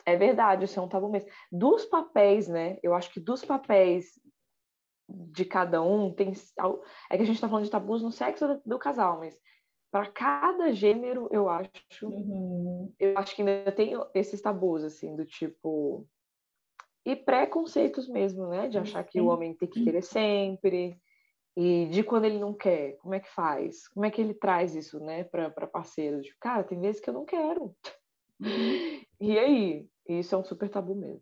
É 0.06 0.16
verdade, 0.16 0.64
isso 0.64 0.80
é 0.80 0.82
um 0.82 0.88
tabu 0.88 1.10
mesmo. 1.10 1.28
Dos 1.52 1.84
papéis, 1.84 2.48
né? 2.48 2.78
Eu 2.82 2.94
acho 2.94 3.10
que 3.12 3.20
dos 3.20 3.44
papéis 3.44 4.18
de 5.08 5.44
cada 5.44 5.82
um 5.82 6.12
tem. 6.12 6.32
É 7.10 7.16
que 7.16 7.22
a 7.22 7.26
gente 7.26 7.36
está 7.36 7.48
falando 7.48 7.64
de 7.64 7.70
tabus 7.70 8.02
no 8.02 8.10
sexo 8.10 8.46
do, 8.46 8.62
do 8.64 8.78
casal, 8.78 9.18
mas 9.18 9.38
para 9.90 10.06
cada 10.10 10.72
gênero, 10.72 11.28
eu 11.32 11.48
acho. 11.48 11.70
Uhum. 12.02 12.92
Eu 12.98 13.16
acho 13.18 13.34
que 13.34 13.42
ainda 13.42 13.72
tem 13.72 13.94
esses 14.14 14.40
tabus, 14.40 14.84
assim, 14.84 15.16
do 15.16 15.24
tipo. 15.24 16.06
E 17.04 17.16
preconceitos 17.16 18.08
mesmo, 18.08 18.48
né? 18.48 18.68
De 18.68 18.78
achar 18.78 19.02
que 19.02 19.20
o 19.20 19.26
homem 19.26 19.54
tem 19.54 19.68
que 19.68 19.82
querer 19.82 20.02
sempre 20.02 21.00
e 21.60 21.86
de 21.86 22.04
quando 22.04 22.24
ele 22.24 22.38
não 22.38 22.54
quer, 22.54 22.96
como 22.98 23.16
é 23.16 23.18
que 23.18 23.28
faz? 23.34 23.88
Como 23.88 24.06
é 24.06 24.12
que 24.12 24.20
ele 24.20 24.32
traz 24.32 24.76
isso, 24.76 25.00
né, 25.00 25.24
para 25.24 25.66
parceiros? 25.66 26.24
Tipo, 26.24 26.38
cara, 26.38 26.62
tem 26.62 26.78
vezes 26.78 27.00
que 27.00 27.10
eu 27.10 27.14
não 27.14 27.24
quero. 27.24 27.74
Uhum. 28.40 29.02
E 29.20 29.36
aí? 29.36 29.88
Isso 30.08 30.36
é 30.36 30.38
um 30.38 30.44
super 30.44 30.68
tabu 30.68 30.94
mesmo. 30.94 31.20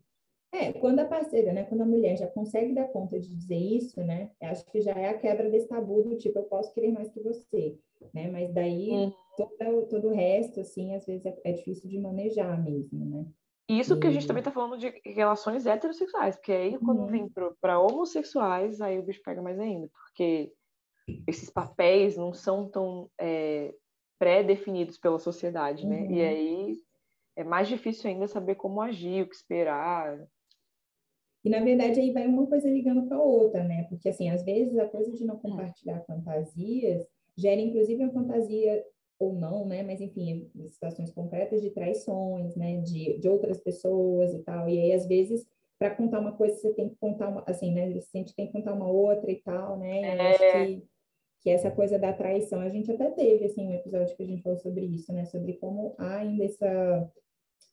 É, 0.53 0.71
quando 0.73 0.99
a 0.99 1.05
parceira, 1.05 1.51
né, 1.51 1.63
quando 1.63 1.81
a 1.81 1.85
mulher 1.85 2.15
já 2.17 2.27
consegue 2.27 2.75
dar 2.75 2.87
conta 2.89 3.19
de 3.19 3.35
dizer 3.35 3.55
isso, 3.55 3.99
né, 4.03 4.29
acho 4.43 4.63
que 4.67 4.79
já 4.79 4.91
é 4.91 5.09
a 5.09 5.17
quebra 5.17 5.49
desse 5.49 5.67
tabu 5.67 6.03
do 6.03 6.15
tipo, 6.15 6.37
eu 6.37 6.43
posso 6.43 6.71
querer 6.71 6.91
mais 6.91 7.09
que 7.09 7.19
você. 7.19 7.75
Né? 8.13 8.29
Mas 8.29 8.53
daí 8.53 8.89
uhum. 8.89 9.13
todo, 9.35 9.87
todo 9.87 10.07
o 10.09 10.13
resto, 10.13 10.59
assim, 10.59 10.95
às 10.95 11.05
vezes 11.05 11.25
é, 11.25 11.37
é 11.43 11.51
difícil 11.53 11.89
de 11.89 11.99
manejar 11.99 12.61
mesmo, 12.63 13.05
né? 13.05 13.25
Isso 13.69 13.99
que 13.99 14.07
a 14.07 14.11
gente 14.11 14.25
também 14.25 14.39
está 14.39 14.51
falando 14.51 14.77
de 14.77 14.93
relações 15.05 15.65
heterossexuais, 15.65 16.37
porque 16.37 16.53
aí 16.53 16.77
quando 16.79 17.01
uhum. 17.01 17.07
vem 17.07 17.29
para 17.59 17.79
homossexuais, 17.79 18.79
aí 18.79 18.97
o 18.97 19.03
bicho 19.03 19.21
pega 19.21 19.41
mais 19.41 19.59
ainda, 19.59 19.89
porque 19.89 20.53
esses 21.27 21.49
papéis 21.49 22.15
não 22.15 22.33
são 22.33 22.69
tão 22.69 23.09
é, 23.19 23.73
pré-definidos 24.17 24.97
pela 24.97 25.19
sociedade, 25.19 25.85
né? 25.85 26.01
Uhum. 26.01 26.11
E 26.11 26.21
aí 26.21 26.77
é 27.35 27.43
mais 27.43 27.67
difícil 27.67 28.09
ainda 28.09 28.27
saber 28.27 28.55
como 28.55 28.81
agir, 28.81 29.23
o 29.23 29.29
que 29.29 29.35
esperar. 29.35 30.17
E 31.43 31.49
na 31.49 31.59
verdade 31.59 31.99
aí 31.99 32.11
vai 32.11 32.25
uma 32.25 32.47
coisa 32.47 32.69
ligando 32.69 33.05
para 33.07 33.21
outra, 33.21 33.65
né? 33.65 33.83
Porque 33.89 34.09
assim, 34.09 34.29
às 34.29 34.43
vezes 34.43 34.77
a 34.77 34.87
coisa 34.87 35.11
de 35.11 35.25
não 35.25 35.35
é. 35.35 35.39
compartilhar 35.39 36.05
fantasias 36.05 37.05
gera 37.37 37.61
inclusive 37.61 38.03
uma 38.03 38.13
fantasia 38.13 38.83
ou 39.19 39.33
não, 39.33 39.65
né? 39.65 39.83
Mas 39.83 40.01
enfim, 40.01 40.49
situações 40.69 41.11
concretas 41.11 41.61
de 41.61 41.69
traições, 41.71 42.55
né? 42.55 42.81
De, 42.81 43.19
de 43.19 43.29
outras 43.29 43.59
pessoas 43.59 44.33
e 44.33 44.39
tal. 44.39 44.69
E 44.69 44.79
aí 44.79 44.93
às 44.93 45.05
vezes 45.07 45.45
para 45.79 45.95
contar 45.95 46.19
uma 46.19 46.35
coisa 46.35 46.55
você 46.55 46.73
tem 46.73 46.89
que 46.89 46.95
contar 46.95 47.29
uma, 47.29 47.43
assim, 47.47 47.73
né? 47.73 47.93
Você 47.93 48.23
tem 48.35 48.47
que 48.47 48.51
contar 48.53 48.73
uma 48.73 48.89
outra 48.89 49.31
e 49.31 49.41
tal, 49.41 49.77
né? 49.77 50.01
E 50.01 50.05
é... 50.05 50.31
acho 50.31 50.39
que 50.39 50.87
que 51.41 51.51
essa 51.51 51.71
coisa 51.71 51.97
da 51.97 52.11
traição, 52.11 52.59
a 52.59 52.69
gente 52.69 52.91
até 52.91 53.09
teve 53.11 53.45
assim 53.45 53.65
um 53.65 53.73
episódio 53.73 54.15
que 54.15 54.23
a 54.23 54.25
gente 54.25 54.41
falou 54.41 54.57
sobre 54.57 54.85
isso, 54.85 55.13
né, 55.13 55.23
sobre 55.25 55.53
como 55.53 55.95
há 55.97 56.17
ainda 56.17 56.43
essa 56.43 57.11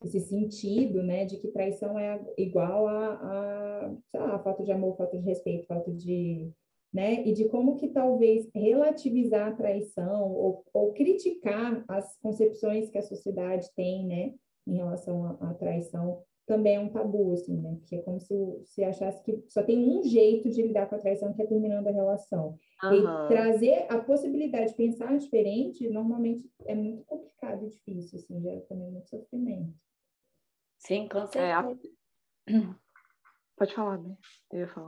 esse 0.05 0.21
sentido, 0.21 1.03
né, 1.03 1.25
de 1.25 1.39
que 1.39 1.49
traição 1.49 1.99
é 1.99 2.21
igual 2.37 2.87
a, 2.87 3.15
a, 3.15 3.95
lá, 4.15 4.39
falta 4.41 4.63
de 4.63 4.71
amor, 4.71 4.97
falta 4.97 5.17
de 5.17 5.25
respeito, 5.25 5.67
falta 5.67 5.91
de, 5.91 6.53
né, 6.95 7.27
e 7.27 7.33
de 7.33 7.49
como 7.49 7.75
que 7.77 7.89
talvez 7.89 8.49
relativizar 8.55 9.49
a 9.49 9.57
traição 9.57 10.33
ou, 10.33 10.65
ou 10.73 10.93
criticar 10.93 11.85
as 11.89 12.17
concepções 12.19 12.89
que 12.89 12.97
a 12.97 13.03
sociedade 13.03 13.69
tem, 13.75 14.07
né, 14.07 14.35
em 14.65 14.77
relação 14.77 15.25
à, 15.25 15.51
à 15.51 15.55
traição 15.55 16.23
também 16.47 16.77
é 16.77 16.81
um 16.81 16.91
tabu, 16.91 17.33
assim, 17.33 17.57
né? 17.57 17.75
Porque 17.81 17.97
é 17.97 18.03
como 18.03 18.21
se 18.21 18.35
você 18.35 18.85
achasse 18.85 19.23
que 19.23 19.43
só 19.49 19.63
tem 19.63 19.79
um 19.79 20.03
jeito 20.03 20.51
de 20.51 20.61
lidar 20.61 20.87
com 20.87 20.95
a 20.95 20.99
traição, 20.99 21.33
que 21.33 21.41
é 21.41 21.47
terminando 21.47 21.87
a 21.87 21.91
relação. 21.91 22.59
Uhum. 22.83 22.93
E 22.93 23.29
trazer 23.29 23.87
a 23.89 23.99
possibilidade 23.99 24.73
de 24.73 24.77
pensar 24.77 25.17
diferente, 25.17 25.89
normalmente 25.89 26.47
é 26.67 26.75
muito 26.75 27.03
complicado 27.07 27.65
e 27.65 27.71
difícil, 27.71 28.19
assim, 28.19 28.43
gera 28.43 28.61
também 28.69 28.91
muito 28.91 29.09
sofrimento. 29.09 29.73
Sim, 30.79 31.09
com 31.09 31.27
certeza. 31.27 31.79
É, 32.47 32.53
a... 32.53 32.77
Pode 33.57 33.75
falar, 33.75 33.99
né? 33.99 34.17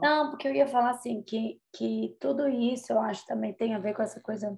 Não, 0.01 0.29
porque 0.29 0.47
eu 0.47 0.53
ia 0.53 0.67
falar 0.67 0.91
assim, 0.91 1.21
que, 1.23 1.61
que 1.73 2.17
tudo 2.19 2.47
isso 2.47 2.91
eu 2.91 2.99
acho 2.99 3.25
também 3.25 3.53
tem 3.53 3.73
a 3.73 3.79
ver 3.79 3.93
com 3.93 4.01
essa 4.01 4.19
coisa 4.19 4.57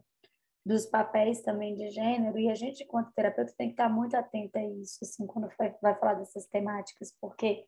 dos 0.66 0.86
papéis 0.86 1.42
também 1.42 1.76
de 1.76 1.90
gênero, 1.90 2.38
e 2.38 2.50
a 2.50 2.56
gente, 2.56 2.84
enquanto 2.84 3.14
terapeuta, 3.14 3.54
tem 3.58 3.68
que 3.68 3.74
estar 3.74 3.90
muito 3.90 4.16
atenta 4.16 4.60
a 4.60 4.66
isso, 4.66 5.00
assim, 5.02 5.26
quando 5.26 5.50
vai, 5.58 5.76
vai 5.82 5.96
falar 5.96 6.16
dessas 6.16 6.46
temáticas, 6.48 7.16
porque 7.20 7.66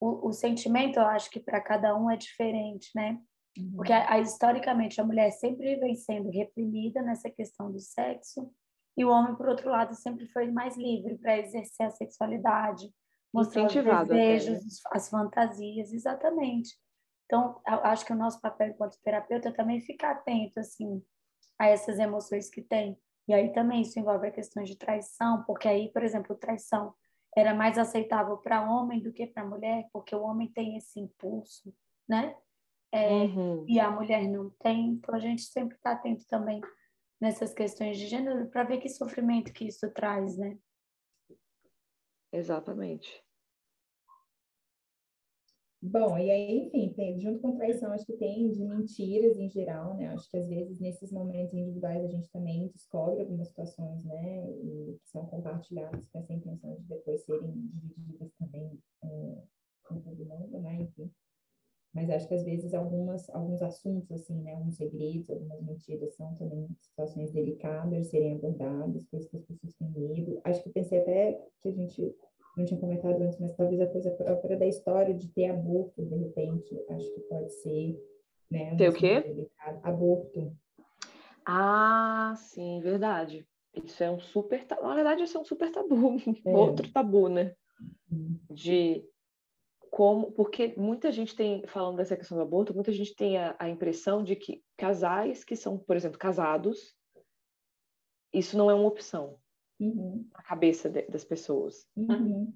o, 0.00 0.28
o 0.28 0.32
sentimento, 0.32 0.98
eu 0.98 1.06
acho 1.06 1.30
que 1.30 1.40
para 1.40 1.60
cada 1.60 1.96
um 1.96 2.10
é 2.10 2.16
diferente, 2.16 2.90
né? 2.94 3.18
Uhum. 3.56 3.72
Porque, 3.76 3.92
a, 3.92 4.12
a, 4.12 4.18
historicamente, 4.18 5.00
a 5.00 5.04
mulher 5.04 5.30
sempre 5.30 5.76
vem 5.76 5.94
sendo 5.94 6.30
reprimida 6.30 7.00
nessa 7.00 7.30
questão 7.30 7.70
do 7.70 7.80
sexo, 7.80 8.50
e 8.98 9.04
o 9.04 9.10
homem, 9.10 9.34
por 9.36 9.48
outro 9.48 9.70
lado, 9.70 9.94
sempre 9.94 10.26
foi 10.28 10.50
mais 10.50 10.76
livre 10.76 11.18
para 11.18 11.38
exercer 11.38 11.86
a 11.86 11.90
sexualidade, 11.90 12.90
mostrar 13.36 13.66
os 13.66 13.74
desejos, 14.08 14.84
até. 14.84 14.98
as 14.98 15.08
fantasias, 15.08 15.92
exatamente. 15.92 16.76
Então, 17.26 17.60
acho 17.66 18.06
que 18.06 18.12
o 18.12 18.16
nosso 18.16 18.40
papel 18.40 18.68
enquanto 18.68 19.00
terapeuta 19.02 19.48
é 19.48 19.52
também 19.52 19.80
ficar 19.80 20.12
atento, 20.12 20.60
assim, 20.60 21.02
a 21.58 21.66
essas 21.68 21.98
emoções 21.98 22.48
que 22.48 22.62
tem. 22.62 22.98
E 23.28 23.34
aí 23.34 23.52
também 23.52 23.82
isso 23.82 23.98
envolve 23.98 24.28
a 24.28 24.32
questão 24.32 24.62
de 24.62 24.76
traição, 24.76 25.42
porque 25.44 25.66
aí, 25.66 25.90
por 25.92 26.04
exemplo, 26.04 26.36
traição 26.36 26.94
era 27.36 27.52
mais 27.52 27.76
aceitável 27.76 28.38
para 28.38 28.70
homem 28.70 29.02
do 29.02 29.12
que 29.12 29.26
para 29.26 29.44
mulher, 29.44 29.88
porque 29.92 30.14
o 30.14 30.22
homem 30.22 30.50
tem 30.52 30.76
esse 30.76 31.00
impulso, 31.00 31.74
né? 32.08 32.34
É, 32.92 33.08
uhum. 33.10 33.66
E 33.68 33.80
a 33.80 33.90
mulher 33.90 34.28
não 34.28 34.50
tem. 34.60 34.90
Então 34.90 35.14
a 35.14 35.18
gente 35.18 35.42
sempre 35.42 35.76
está 35.76 35.92
atento 35.92 36.24
também 36.28 36.60
nessas 37.20 37.52
questões 37.52 37.98
de 37.98 38.06
gênero 38.06 38.48
para 38.48 38.64
ver 38.64 38.78
que 38.78 38.88
sofrimento 38.88 39.52
que 39.52 39.66
isso 39.66 39.90
traz, 39.90 40.38
né? 40.38 40.56
Exatamente. 42.32 43.25
Bom, 45.82 46.18
e 46.18 46.30
aí, 46.30 46.66
enfim, 46.66 46.92
tem, 46.94 47.18
junto 47.20 47.38
com 47.40 47.54
traição, 47.54 47.92
acho 47.92 48.06
que 48.06 48.16
tem 48.16 48.50
de 48.50 48.64
mentiras 48.64 49.36
em 49.38 49.48
geral, 49.48 49.94
né? 49.94 50.08
Acho 50.08 50.28
que 50.30 50.36
às 50.38 50.48
vezes 50.48 50.80
nesses 50.80 51.12
momentos 51.12 51.54
individuais 51.54 52.02
a 52.02 52.08
gente 52.08 52.30
também 52.30 52.68
descobre 52.68 53.20
algumas 53.20 53.48
situações, 53.48 54.02
né? 54.04 54.50
E 54.50 54.98
que 54.98 55.08
são 55.10 55.26
compartilhadas 55.26 56.08
com 56.08 56.18
essa 56.18 56.32
intenção 56.32 56.74
de 56.76 56.82
depois 56.82 57.22
serem 57.24 57.52
divididas 57.52 58.32
também 58.38 58.78
é, 59.04 59.42
com 59.84 60.00
todo 60.00 60.24
mundo, 60.24 60.58
né? 60.60 60.76
Enfim. 60.80 61.10
Mas 61.92 62.10
acho 62.10 62.26
que 62.26 62.34
às 62.34 62.44
vezes 62.44 62.74
algumas, 62.74 63.28
alguns 63.30 63.62
assuntos, 63.62 64.10
assim, 64.10 64.40
né? 64.42 64.54
Alguns 64.54 64.76
segredos, 64.76 65.30
algumas 65.30 65.62
mentiras 65.62 66.14
são 66.14 66.34
também 66.36 66.68
situações 66.80 67.32
delicadas 67.32 68.04
de 68.04 68.10
serem 68.10 68.34
abordadas, 68.34 69.06
coisas 69.06 69.28
que 69.30 69.36
as 69.36 69.44
pessoas 69.44 69.74
têm 69.74 69.90
medo. 69.90 70.40
Acho 70.42 70.62
que 70.62 70.70
pensei 70.70 71.00
até 71.00 71.40
que 71.62 71.68
a 71.68 71.72
gente 71.72 72.14
não 72.56 72.64
tinha 72.64 72.80
comentado 72.80 73.20
antes, 73.22 73.38
mas 73.38 73.54
talvez 73.54 73.80
a 73.80 73.86
coisa 73.86 74.10
própria 74.12 74.56
da 74.56 74.66
história 74.66 75.12
de 75.12 75.28
ter 75.28 75.50
aborto, 75.50 76.02
de 76.04 76.16
repente, 76.16 76.74
acho 76.88 77.14
que 77.14 77.20
pode 77.20 77.52
ser, 77.52 78.02
né? 78.50 78.74
Ter 78.76 78.88
o 78.88 78.94
quê? 78.94 79.48
Aborto. 79.82 80.56
Ah, 81.44 82.32
sim, 82.36 82.80
verdade. 82.80 83.46
Isso 83.74 84.02
é 84.02 84.10
um 84.10 84.18
super, 84.18 84.64
na 84.82 84.94
verdade, 84.94 85.22
isso 85.22 85.36
é 85.36 85.40
um 85.40 85.44
super 85.44 85.70
tabu, 85.70 86.16
é. 86.46 86.56
outro 86.56 86.90
tabu, 86.90 87.28
né? 87.28 87.54
Uhum. 88.10 88.38
De 88.50 89.04
como, 89.90 90.32
porque 90.32 90.74
muita 90.78 91.12
gente 91.12 91.36
tem, 91.36 91.66
falando 91.66 91.96
dessa 91.96 92.16
questão 92.16 92.38
do 92.38 92.42
aborto, 92.42 92.74
muita 92.74 92.90
gente 92.90 93.14
tem 93.14 93.36
a, 93.36 93.54
a 93.58 93.68
impressão 93.68 94.24
de 94.24 94.34
que 94.34 94.62
casais 94.78 95.44
que 95.44 95.54
são, 95.54 95.76
por 95.76 95.94
exemplo, 95.94 96.18
casados, 96.18 96.96
isso 98.32 98.56
não 98.56 98.70
é 98.70 98.74
uma 98.74 98.88
opção 98.88 99.38
uhum. 99.80 100.26
na 100.32 100.42
cabeça 100.42 100.88
de, 100.88 101.02
das 101.02 101.24
pessoas. 101.24 101.86
Uhum. 101.96 102.52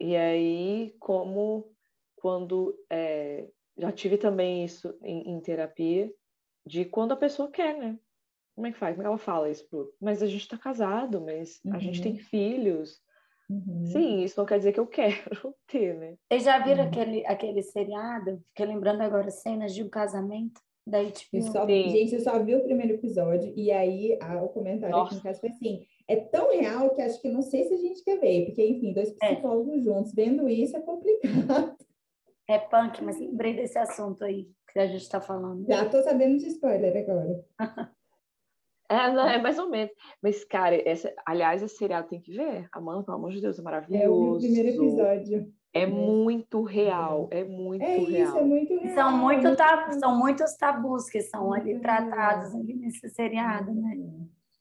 E 0.00 0.16
aí, 0.16 0.94
como 0.98 1.72
quando 2.16 2.74
é, 2.90 3.48
já 3.76 3.92
tive 3.92 4.16
também 4.16 4.64
isso 4.64 4.96
em, 5.02 5.30
em, 5.30 5.40
terapia, 5.40 6.12
de 6.66 6.84
quando 6.84 7.12
a 7.12 7.16
pessoa 7.16 7.50
quer, 7.50 7.76
né? 7.76 7.98
Como 8.54 8.66
é 8.66 8.72
que 8.72 8.78
faz? 8.78 8.94
Como 8.94 9.06
é 9.06 9.10
ela 9.10 9.18
fala 9.18 9.50
isso 9.50 9.68
pro... 9.68 9.92
Mas 10.00 10.22
a 10.22 10.26
gente 10.26 10.42
está 10.42 10.56
casado, 10.56 11.20
mas 11.20 11.60
uhum. 11.64 11.74
a 11.74 11.78
gente 11.78 12.00
tem 12.00 12.12
uhum. 12.12 12.18
filhos. 12.18 13.00
Uhum. 13.50 13.84
Sim, 13.86 14.22
isso 14.22 14.40
não 14.40 14.46
quer 14.46 14.58
dizer 14.58 14.72
que 14.72 14.80
eu 14.80 14.86
quero 14.86 15.54
ter, 15.66 15.94
né? 15.94 16.16
Vocês 16.30 16.44
já 16.44 16.58
viram 16.58 16.84
uhum. 16.84 16.88
aquele, 16.88 17.26
aquele 17.26 17.62
seriado? 17.62 18.42
Fiquei 18.48 18.66
lembrando 18.66 19.02
agora 19.02 19.30
cenas 19.30 19.74
de 19.74 19.82
um 19.82 19.88
casamento 19.88 20.60
da 20.86 21.02
HBO. 21.02 21.42
Só, 21.52 21.66
gente, 21.66 22.14
eu 22.14 22.20
só 22.20 22.42
vi 22.42 22.54
o 22.54 22.62
primeiro 22.62 22.94
episódio 22.94 23.52
e 23.56 23.70
aí 23.70 24.18
a, 24.20 24.42
o 24.42 24.48
comentário 24.48 24.94
Nossa. 24.94 25.12
aqui 25.12 25.16
em 25.16 25.22
casa 25.22 25.40
foi 25.40 25.48
assim: 25.48 25.86
é 26.08 26.16
tão 26.16 26.50
real 26.50 26.94
que 26.94 27.02
acho 27.02 27.20
que 27.20 27.30
não 27.30 27.42
sei 27.42 27.64
se 27.64 27.74
a 27.74 27.78
gente 27.78 28.04
quer 28.04 28.18
ver, 28.20 28.46
porque, 28.46 28.66
enfim, 28.66 28.92
dois 28.92 29.14
é. 29.22 29.34
psicólogos 29.34 29.80
é. 29.80 29.82
juntos 29.82 30.14
vendo 30.14 30.48
isso 30.48 30.76
é 30.76 30.80
complicado. 30.80 31.76
É 32.46 32.58
punk, 32.58 33.02
mas 33.02 33.18
lembrei 33.18 33.54
desse 33.54 33.78
assunto 33.78 34.22
aí 34.22 34.50
que 34.70 34.78
a 34.78 34.86
gente 34.86 35.00
está 35.00 35.20
falando. 35.20 35.66
Já 35.66 35.84
estou 35.84 36.02
sabendo 36.02 36.36
de 36.36 36.48
spoiler 36.48 36.96
agora. 36.96 37.44
É, 38.86 39.10
não, 39.10 39.26
é 39.26 39.40
mais 39.40 39.58
ou 39.58 39.70
menos. 39.70 39.90
Mas, 40.22 40.44
cara, 40.44 40.76
essa, 40.86 41.10
aliás, 41.26 41.62
esse 41.62 41.74
seriado 41.74 42.06
tem 42.06 42.20
que 42.20 42.36
ver. 42.36 42.68
Amanda, 42.70 43.02
pelo 43.02 43.16
amor 43.16 43.30
de 43.32 43.40
Deus, 43.40 43.58
é 43.58 43.62
maravilhoso. 43.62 44.04
É 44.04 44.08
o 44.08 44.38
primeiro 44.38 44.68
episódio. 44.68 45.52
É, 45.72 45.82
é 45.82 45.86
muito 45.86 46.62
real, 46.62 47.28
é 47.32 47.44
muito 47.44 47.82
é 47.82 47.96
isso, 47.96 48.10
real. 48.10 48.38
É 48.38 48.44
muito 48.44 48.78
real. 48.78 48.94
São, 48.94 49.16
muito 49.16 49.56
tab 49.56 49.92
são 49.94 50.18
muitos 50.18 50.54
tabus 50.56 51.08
que 51.08 51.22
são 51.22 51.52
ali 51.52 51.80
tratados 51.80 52.54
ali 52.54 52.74
nesse 52.74 53.08
seriado, 53.08 53.72
né? 53.72 53.96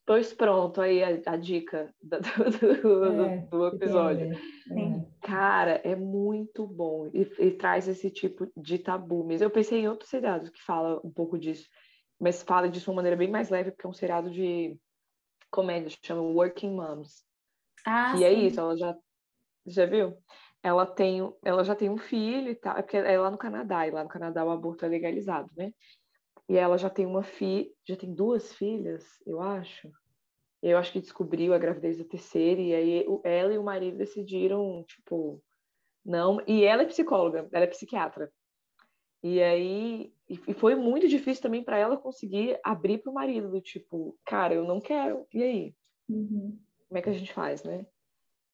Pois 0.06 0.34
pronto, 0.34 0.82
aí 0.82 1.02
a, 1.02 1.34
a 1.34 1.38
dica 1.38 1.94
do, 2.02 2.20
do, 2.82 3.24
é, 3.24 3.38
do 3.50 3.68
episódio. 3.68 4.34
É. 4.34 5.06
Cara, 5.22 5.82
é 5.84 5.96
muito 5.96 6.68
bom 6.68 7.08
e, 7.14 7.22
e, 7.40 7.52
traz 7.52 7.88
esse 7.88 8.10
tipo 8.10 8.52
de 8.56 8.80
tabu 8.80 9.24
mesmo. 9.24 9.46
Eu 9.46 9.52
pensei 9.52 9.80
em 9.80 9.88
outros 9.88 10.10
seriados 10.10 10.50
que 10.50 10.62
fala 10.62 11.00
um 11.06 11.12
pouco 11.12 11.40
disso, 11.40 11.70
mas 12.20 12.44
fala 12.44 12.68
disso 12.68 12.86
de 12.86 12.90
uma 12.90 12.98
maneira 12.98 13.16
bem 13.16 13.30
mais 13.30 13.50
leve, 13.50 13.72
porque 13.72 13.88
é 13.88 13.90
um 13.90 13.94
seriado 13.94 14.30
de 14.30 14.78
comédia, 15.50 15.96
chama 16.04 16.22
Working 16.22 16.76
Moms. 16.76 17.24
Ah, 17.86 18.16
e 18.18 18.24
é 18.26 18.30
sim. 18.30 18.36
é 18.36 18.48
isso, 18.48 18.60
ela 18.60 18.76
já, 18.76 18.98
já 19.66 19.86
viu? 19.86 20.18
Ela, 20.62 20.86
tem, 20.86 21.20
ela 21.44 21.64
já 21.64 21.76
tem 21.76 21.90
um 21.90 21.98
filho 21.98 22.50
e 22.50 22.56
tal, 22.56 22.78
é 22.78 22.82
porque 22.82 22.98
é 22.98 23.20
lá 23.20 23.32
no 23.32 23.38
Canadá, 23.38 23.88
e 23.88 23.92
lá 23.92 24.04
no 24.04 24.10
Canadá 24.10 24.44
o 24.44 24.50
aborto 24.50 24.86
é 24.86 24.90
legalizado, 24.90 25.50
né? 25.56 25.72
E 26.50 26.58
ela 26.58 26.78
já 26.78 26.90
tem 26.90 27.06
uma 27.06 27.24
filha, 27.24 27.70
já 27.88 27.96
tem 27.96 28.14
duas 28.14 28.54
filhas, 28.54 29.06
eu 29.26 29.42
acho. 29.42 29.90
Eu 30.62 30.78
acho 30.78 30.92
que 30.92 31.02
descobriu 31.02 31.54
a 31.54 31.58
gravidez 31.58 31.98
da 31.98 32.06
terceira, 32.06 32.62
e 32.62 32.74
aí 32.74 33.06
ela 33.24 33.54
e 33.54 33.58
o 33.58 33.64
marido 33.64 33.98
decidiram, 33.98 34.84
tipo, 34.88 35.42
não. 36.06 36.42
E 36.48 36.64
ela 36.64 36.84
é 36.84 36.86
psicóloga, 36.86 37.48
ela 37.52 37.66
é 37.66 37.68
psiquiatra. 37.68 38.32
E 39.22 39.42
aí 39.42 40.14
e 40.30 40.54
foi 40.54 40.76
muito 40.76 41.08
difícil 41.08 41.44
também 41.44 41.64
para 41.64 41.78
ela 41.78 41.98
conseguir 41.98 42.60
abrir 42.64 43.00
para 43.00 43.12
o 43.12 43.14
marido, 43.14 43.50
do 43.50 43.62
tipo, 43.62 44.18
cara, 44.26 44.54
eu 44.54 44.64
não 44.64 44.80
quero, 44.80 45.28
e 45.34 45.44
aí? 45.44 45.76
Uhum. 46.10 46.60
Como 46.88 46.98
é 46.98 47.02
que 47.02 47.10
a 47.10 47.14
gente 47.14 47.34
faz, 47.34 47.64
né? 47.64 47.86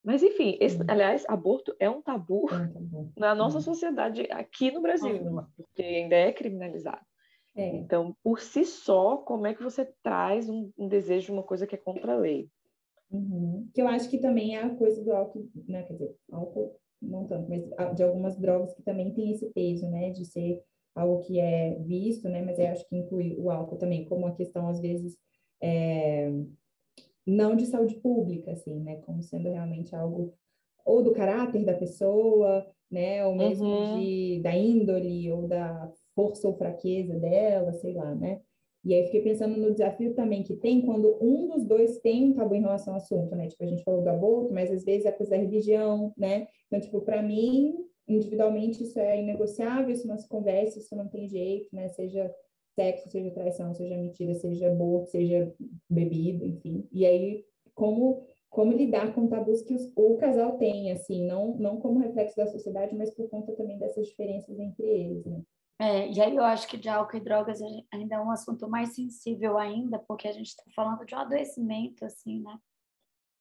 Mas, 0.03 0.23
enfim, 0.23 0.57
esse, 0.61 0.79
aliás, 0.87 1.25
aborto 1.27 1.75
é 1.79 1.89
um 1.89 2.01
tabu 2.01 2.47
é 2.51 2.55
um 2.55 2.73
tabu. 2.73 3.13
na 3.17 3.35
nossa 3.35 3.57
uhum. 3.57 3.63
sociedade 3.63 4.27
aqui 4.31 4.71
no 4.71 4.81
Brasil, 4.81 5.15
uhum. 5.15 5.45
porque 5.55 5.81
ainda 5.81 6.15
é 6.15 6.31
criminalizado. 6.31 7.05
É. 7.59 7.75
Então, 7.75 8.15
por 8.23 8.39
si 8.39 8.63
só, 8.63 9.17
como 9.17 9.45
é 9.45 9.53
que 9.53 9.61
você 9.61 9.85
traz 10.01 10.49
um, 10.49 10.71
um 10.77 10.87
desejo 10.87 11.27
de 11.27 11.31
uma 11.33 11.43
coisa 11.43 11.67
que 11.67 11.75
é 11.75 11.77
contra 11.77 12.13
a 12.13 12.17
lei? 12.17 12.49
Uhum. 13.11 13.67
Que 13.73 13.81
eu 13.81 13.87
acho 13.87 14.09
que 14.09 14.17
também 14.17 14.55
é 14.55 14.63
a 14.63 14.75
coisa 14.75 15.03
do 15.03 15.11
álcool, 15.11 15.49
né? 15.67 15.83
Quer 15.83 15.93
dizer, 15.93 16.15
álcool 16.31 16.79
não 17.01 17.25
tanto, 17.25 17.49
mas 17.49 17.95
de 17.95 18.03
algumas 18.03 18.37
drogas 18.37 18.73
que 18.73 18.83
também 18.83 19.13
tem 19.13 19.31
esse 19.31 19.49
peso, 19.51 19.89
né? 19.89 20.11
De 20.11 20.25
ser 20.25 20.61
algo 20.95 21.21
que 21.21 21.39
é 21.39 21.75
visto, 21.79 22.29
né? 22.29 22.41
Mas 22.41 22.59
eu 22.59 22.67
acho 22.67 22.87
que 22.87 22.95
inclui 22.95 23.35
o 23.37 23.49
álcool 23.49 23.77
também 23.77 24.05
como 24.05 24.25
uma 24.25 24.35
questão, 24.35 24.67
às 24.67 24.79
vezes, 24.79 25.17
é, 25.61 26.31
não 27.25 27.55
de 27.55 27.65
saúde 27.65 27.95
pública, 27.95 28.51
assim, 28.51 28.79
né? 28.79 28.97
Como 28.97 29.21
sendo 29.21 29.49
realmente 29.49 29.95
algo 29.95 30.33
ou 30.85 31.03
do 31.03 31.13
caráter 31.13 31.65
da 31.65 31.73
pessoa, 31.73 32.65
né? 32.89 33.25
Ou 33.25 33.35
mesmo 33.35 33.67
uhum. 33.67 33.99
de, 33.99 34.39
da 34.41 34.55
índole 34.55 35.31
ou 35.31 35.47
da 35.47 35.91
força 36.19 36.45
ou 36.49 36.57
fraqueza 36.57 37.17
dela, 37.17 37.71
sei 37.71 37.93
lá, 37.93 38.13
né? 38.13 38.41
E 38.83 38.93
aí 38.93 39.05
fiquei 39.05 39.21
pensando 39.21 39.57
no 39.57 39.71
desafio 39.71 40.13
também 40.13 40.43
que 40.43 40.55
tem 40.55 40.81
quando 40.81 41.17
um 41.21 41.47
dos 41.47 41.65
dois 41.65 41.99
tem 41.99 42.25
um 42.25 42.33
tabu 42.33 42.55
em 42.55 42.61
relação 42.61 42.93
ao 42.93 42.97
assunto, 42.97 43.33
né? 43.35 43.47
Tipo, 43.47 43.63
a 43.63 43.67
gente 43.67 43.83
falou 43.83 44.01
do 44.01 44.09
aborto, 44.09 44.53
mas 44.53 44.69
às 44.69 44.83
vezes 44.83 45.05
é 45.05 45.11
coisa 45.13 45.31
da 45.31 45.37
religião, 45.37 46.13
né? 46.17 46.47
Então, 46.67 46.79
tipo, 46.79 46.99
para 47.01 47.21
mim, 47.21 47.73
individualmente 48.05 48.83
isso 48.83 48.99
é 48.99 49.21
inegociável, 49.21 49.89
isso 49.89 50.07
não 50.07 50.17
se 50.17 50.27
conversa, 50.27 50.79
isso 50.79 50.93
não 50.93 51.07
tem 51.07 51.27
jeito, 51.27 51.73
né? 51.73 51.87
Seja 51.89 52.33
sexo, 52.75 53.09
seja 53.09 53.31
traição, 53.31 53.73
seja 53.73 53.97
mentira, 53.97 54.33
seja 54.33 54.67
aborto, 54.67 55.09
seja 55.11 55.53
bebida, 55.89 56.45
enfim. 56.45 56.85
E 56.91 57.05
aí, 57.05 57.45
como 57.73 58.27
como 58.49 58.73
lidar 58.73 59.13
com 59.13 59.27
tabus 59.27 59.61
que 59.61 59.75
os, 59.75 59.91
o 59.95 60.17
casal 60.17 60.57
tem, 60.57 60.91
assim, 60.91 61.23
não, 61.25 61.55
não 61.57 61.79
como 61.79 61.99
reflexo 61.99 62.35
da 62.35 62.47
sociedade, 62.47 62.95
mas 62.95 63.11
por 63.11 63.29
conta 63.29 63.53
também 63.53 63.77
dessas 63.77 64.07
diferenças 64.07 64.57
entre 64.59 64.85
eles, 64.85 65.23
né? 65.25 65.43
É, 65.81 66.11
e 66.11 66.21
aí 66.21 66.35
eu 66.35 66.43
acho 66.43 66.67
que 66.67 66.77
de 66.77 66.89
álcool 66.89 67.15
e 67.15 67.21
drogas 67.21 67.61
ainda 67.93 68.15
é 68.15 68.19
um 68.19 68.31
assunto 68.31 68.69
mais 68.69 68.95
sensível 68.95 69.57
ainda, 69.57 69.97
porque 69.97 70.27
a 70.27 70.31
gente 70.33 70.47
está 70.47 70.63
falando 70.75 71.05
de 71.05 71.15
um 71.15 71.19
adoecimento, 71.19 72.03
assim, 72.03 72.41
né? 72.41 72.59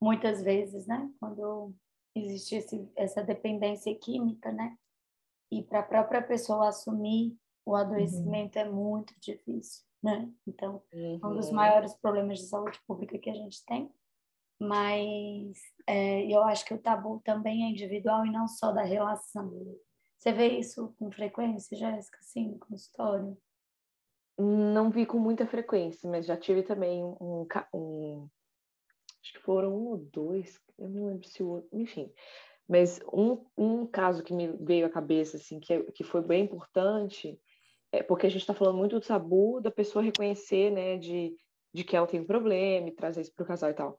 Muitas 0.01 0.41
vezes, 0.41 0.87
né? 0.87 1.11
Quando 1.19 1.75
existe 2.15 2.55
esse, 2.55 2.89
essa 2.95 3.23
dependência 3.25 3.93
química, 3.99 4.53
né? 4.53 4.77
E 5.51 5.65
para 5.65 5.81
a 5.81 5.85
própria 5.85 6.23
pessoa 6.23 6.69
assumir 6.69 7.37
o 7.67 7.75
adoecimento 7.75 8.57
uhum. 8.59 8.65
é 8.65 8.71
muito 8.71 9.15
difícil, 9.21 9.85
né? 10.01 10.33
Então, 10.47 10.81
uhum. 10.93 11.21
um 11.25 11.35
dos 11.35 11.49
uhum. 11.49 11.55
maiores 11.55 11.93
problemas 11.95 12.39
de 12.39 12.47
saúde 12.47 12.81
pública 12.87 13.19
que 13.19 13.31
a 13.31 13.35
gente 13.35 13.65
tem. 13.67 13.91
Mas 14.61 15.59
é, 15.87 16.25
eu 16.25 16.43
acho 16.45 16.65
que 16.65 16.75
o 16.75 16.81
tabu 16.81 17.21
também 17.25 17.65
é 17.65 17.71
individual 17.71 18.25
e 18.25 18.31
não 18.31 18.47
só 18.47 18.73
da 18.73 18.83
relação. 18.83 19.53
Você 20.19 20.33
vê 20.33 20.49
isso 20.59 20.95
com 20.99 21.11
frequência, 21.13 21.77
Jéssica, 21.77 22.19
assim, 22.19 22.49
no 22.49 22.59
consultório? 22.59 23.39
Não 24.37 24.91
vi 24.91 25.07
com 25.07 25.19
muita 25.19 25.47
frequência, 25.47 26.11
mas 26.11 26.27
já 26.27 26.37
tive 26.37 26.63
também 26.63 27.05
um, 27.05 27.47
um 27.73 28.29
acho 29.23 29.33
que 29.33 29.41
foram 29.41 29.77
um 29.77 29.89
ou 29.89 29.99
dois, 29.99 30.61
eu 30.79 30.89
não 30.89 31.07
lembro 31.07 31.27
se 31.27 31.43
o 31.43 31.49
outro, 31.49 31.69
enfim. 31.73 32.13
Mas 32.69 33.01
um, 33.13 33.45
um 33.57 33.87
caso 33.87 34.23
que 34.23 34.33
me 34.33 34.49
veio 34.61 34.87
à 34.87 34.91
cabeça, 34.91 35.37
assim, 35.37 35.59
que, 35.61 35.83
que 35.93 36.05
foi 36.05 36.21
bem 36.21 36.45
importante, 36.45 37.41
é 37.93 38.03
porque 38.03 38.27
a 38.27 38.31
gente 38.31 38.43
está 38.43 38.55
falando 38.55 38.77
muito 38.77 38.99
do 38.99 39.07
tabu 39.07 39.61
da 39.61 39.71
pessoa 39.71 40.05
reconhecer, 40.05 40.71
né, 40.71 40.99
de, 40.99 41.35
de 41.73 41.85
que 41.85 41.97
ela 41.97 42.07
tem 42.07 42.21
um 42.21 42.27
problema 42.27 42.89
e 42.89 42.93
trazer 42.93 43.23
isso 43.23 43.35
para 43.35 43.45
o 43.45 43.47
casal 43.47 43.71
e 43.71 43.75
tal. 43.75 43.97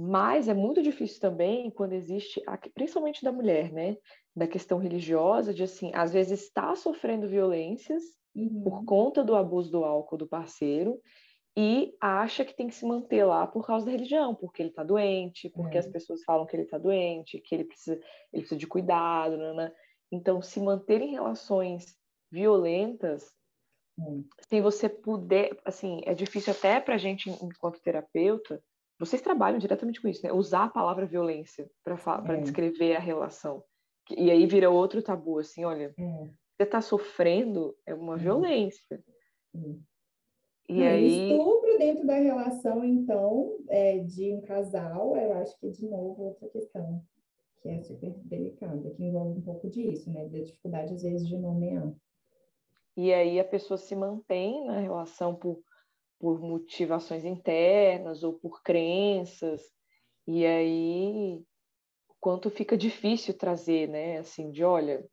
Mas 0.00 0.46
é 0.46 0.54
muito 0.54 0.80
difícil 0.80 1.20
também 1.20 1.72
quando 1.72 1.92
existe, 1.92 2.40
principalmente 2.72 3.24
da 3.24 3.32
mulher, 3.32 3.72
né, 3.72 3.96
da 4.34 4.46
questão 4.46 4.78
religiosa, 4.78 5.52
de 5.52 5.64
assim, 5.64 5.90
às 5.92 6.12
vezes 6.12 6.42
está 6.44 6.76
sofrendo 6.76 7.26
violências 7.26 8.04
uhum. 8.32 8.62
por 8.62 8.84
conta 8.84 9.24
do 9.24 9.34
abuso 9.34 9.72
do 9.72 9.84
álcool 9.84 10.16
do 10.16 10.28
parceiro 10.28 11.00
e 11.56 11.92
acha 12.00 12.44
que 12.44 12.54
tem 12.54 12.68
que 12.68 12.76
se 12.76 12.86
manter 12.86 13.24
lá 13.24 13.44
por 13.44 13.66
causa 13.66 13.86
da 13.86 13.90
religião, 13.90 14.36
porque 14.36 14.62
ele 14.62 14.68
está 14.68 14.84
doente, 14.84 15.50
porque 15.50 15.76
é. 15.76 15.80
as 15.80 15.88
pessoas 15.88 16.22
falam 16.22 16.46
que 16.46 16.54
ele 16.54 16.62
está 16.62 16.78
doente, 16.78 17.40
que 17.40 17.52
ele 17.52 17.64
precisa, 17.64 17.96
ele 18.32 18.42
precisa 18.42 18.56
de 18.56 18.68
cuidado, 18.68 19.36
né, 19.36 19.52
né? 19.52 19.72
Então, 20.12 20.40
se 20.40 20.60
manter 20.60 21.02
em 21.02 21.10
relações 21.10 21.96
violentas, 22.30 23.32
hum. 23.98 24.24
sem 24.48 24.62
você 24.62 24.88
puder, 24.88 25.58
assim, 25.64 26.00
é 26.04 26.14
difícil 26.14 26.52
até 26.52 26.78
para 26.78 26.94
a 26.94 26.98
gente, 26.98 27.28
enquanto 27.28 27.82
terapeuta, 27.82 28.62
vocês 28.98 29.22
trabalham 29.22 29.58
diretamente 29.58 30.00
com 30.00 30.08
isso, 30.08 30.24
né? 30.24 30.32
Usar 30.32 30.64
a 30.64 30.70
palavra 30.70 31.06
violência 31.06 31.70
para 31.84 32.36
é. 32.36 32.40
descrever 32.40 32.96
a 32.96 33.00
relação. 33.00 33.62
E 34.10 34.30
aí 34.30 34.46
vira 34.46 34.70
outro 34.70 35.02
tabu, 35.02 35.38
assim, 35.38 35.64
olha, 35.64 35.94
é. 35.98 36.24
você 36.56 36.62
está 36.62 36.80
sofrendo, 36.80 37.76
é 37.86 37.94
uma 37.94 38.14
hum. 38.14 38.18
violência. 38.18 39.02
Hum. 39.54 39.80
E 40.68 40.80
Não, 40.80 40.86
aí... 40.86 41.30
Estupro 41.30 41.78
dentro 41.78 42.06
da 42.06 42.14
relação, 42.14 42.84
então, 42.84 43.56
é, 43.68 43.98
de 43.98 44.34
um 44.34 44.40
casal, 44.42 45.16
eu 45.16 45.32
acho 45.38 45.58
que, 45.58 45.70
de 45.70 45.86
novo, 45.88 46.24
outra 46.24 46.48
questão 46.48 47.02
que 47.62 47.68
é 47.68 47.82
super 47.82 48.12
delicada, 48.24 48.90
que 48.90 49.02
envolve 49.02 49.38
um 49.38 49.42
pouco 49.42 49.68
disso, 49.68 50.10
né? 50.12 50.26
Da 50.28 50.38
dificuldade, 50.38 50.94
às 50.94 51.02
vezes, 51.02 51.26
de 51.26 51.36
nomear. 51.36 51.92
E 52.96 53.12
aí 53.12 53.38
a 53.38 53.44
pessoa 53.44 53.78
se 53.78 53.94
mantém 53.94 54.64
na 54.66 54.80
relação 54.80 55.34
por, 55.34 55.62
por 56.18 56.40
motivações 56.40 57.24
internas 57.24 58.22
ou 58.22 58.32
por 58.32 58.62
crenças, 58.62 59.62
e 60.26 60.44
aí 60.44 61.42
quanto 62.20 62.50
fica 62.50 62.76
difícil 62.76 63.34
trazer, 63.34 63.88
né? 63.88 64.18
Assim, 64.18 64.50
de 64.50 64.64
olha, 64.64 65.08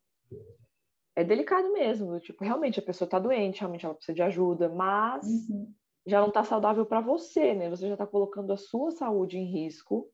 é 1.14 1.24
delicado 1.24 1.72
mesmo, 1.72 2.18
tipo, 2.20 2.44
realmente 2.44 2.78
a 2.78 2.82
pessoa 2.82 3.06
está 3.06 3.18
doente, 3.18 3.60
realmente 3.60 3.84
ela 3.84 3.94
precisa 3.94 4.14
de 4.14 4.22
ajuda, 4.22 4.68
mas 4.68 5.24
uhum. 5.26 5.72
já 6.06 6.20
não 6.20 6.28
está 6.28 6.44
saudável 6.44 6.84
para 6.84 7.00
você, 7.00 7.54
né? 7.54 7.70
Você 7.70 7.86
já 7.86 7.94
está 7.94 8.06
colocando 8.06 8.52
a 8.52 8.56
sua 8.56 8.90
saúde 8.90 9.38
em 9.38 9.50
risco 9.50 10.10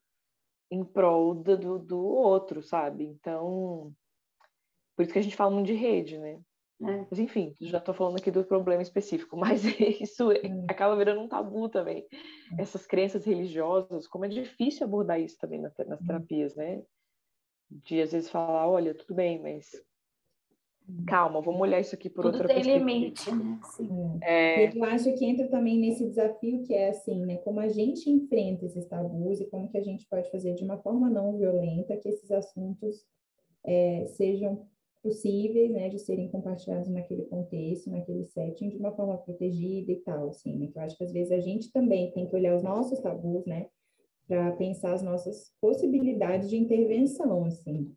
em 0.71 0.85
prol 0.85 1.35
do, 1.35 1.79
do 1.79 2.03
outro, 2.03 2.63
sabe? 2.63 3.05
Então, 3.05 3.93
por 4.97 5.03
isso 5.03 5.13
que 5.13 5.19
a 5.19 5.23
gente 5.23 5.37
fala 5.37 5.51
muito 5.51 5.67
de 5.67 5.75
rede, 5.75 6.19
né? 6.19 6.41
É. 6.85 7.07
Mas 7.11 7.19
enfim, 7.19 7.55
já 7.61 7.79
estou 7.79 7.95
falando 7.95 8.17
aqui 8.17 8.31
do 8.31 8.45
problema 8.45 8.83
específico, 8.83 9.37
mas 9.39 9.65
isso 10.01 10.33
é. 10.33 10.41
acaba 10.69 10.97
virando 10.97 11.21
um 11.21 11.29
tabu 11.29 11.69
também. 11.69 12.07
É. 12.59 12.63
Essas 12.63 12.87
crenças 12.87 13.25
religiosas, 13.25 14.07
como 14.07 14.25
é 14.25 14.29
difícil 14.29 14.87
abordar 14.87 15.21
isso 15.21 15.39
também 15.39 15.61
nas, 15.61 15.77
nas 15.87 16.01
hum. 16.01 16.07
terapias, 16.07 16.57
né? 16.57 16.83
De 17.71 18.01
às 18.01 18.13
vezes 18.13 18.31
falar, 18.31 18.69
olha, 18.69 18.95
tudo 18.95 19.15
bem, 19.15 19.41
mas 19.41 19.71
hum. 20.89 21.05
calma, 21.07 21.41
vamos 21.41 21.61
olhar 21.61 21.81
isso 21.81 21.95
aqui 21.95 22.11
por 22.11 22.23
Tudo 22.23 22.35
outra 22.35 22.49
tem 22.49 22.57
perspectiva. 22.57 22.91
limite, 22.91 23.33
né? 23.33 23.61
Sim. 23.65 24.19
É... 24.23 24.77
Eu 24.77 24.85
acho 24.85 25.15
que 25.15 25.25
entra 25.25 25.49
também 25.49 25.79
nesse 25.79 26.07
desafio 26.07 26.63
que 26.65 26.75
é 26.75 26.91
assim, 26.91 27.25
né? 27.25 27.39
Como 27.39 27.61
a 27.61 27.69
gente 27.69 28.11
enfrenta 28.11 28.67
esses 28.67 28.87
tabus 28.87 29.41
e 29.41 29.47
como 29.47 29.71
que 29.71 29.79
a 29.79 29.83
gente 29.83 30.07
pode 30.07 30.31
fazer 30.31 30.55
de 30.55 30.65
uma 30.65 30.79
forma 30.79 31.09
não 31.09 31.39
violenta 31.39 31.97
que 31.97 32.09
esses 32.09 32.31
assuntos 32.31 33.07
é, 33.65 34.05
sejam 34.07 34.67
possíveis, 35.03 35.71
né, 35.71 35.89
de 35.89 35.99
serem 35.99 36.31
compartilhados 36.31 36.89
naquele 36.89 37.25
contexto, 37.25 37.91
naquele 37.91 38.25
setting, 38.25 38.71
de 38.71 38.77
uma 38.79 38.93
forma 38.93 39.19
protegida 39.19 39.91
e 39.93 39.97
tal, 39.97 40.29
assim, 40.29 40.57
né, 40.57 40.69
que 40.69 40.79
eu 40.79 40.83
acho 40.83 40.97
que 40.97 41.05
às 41.05 41.13
vezes 41.13 41.33
a 41.33 41.41
gente 41.41 41.73
também 41.73 42.13
tem 42.13 42.29
que 42.29 42.37
olhar 42.37 42.57
os 42.57 42.63
nossos 42.63 43.01
tabus, 43.01 43.45
né, 43.45 43.69
para 44.27 44.53
pensar 44.53 44.95
as 44.95 45.03
nossas 45.03 45.53
possibilidades 45.61 46.49
de 46.49 46.57
intervenção, 46.57 47.45
assim, 47.45 47.95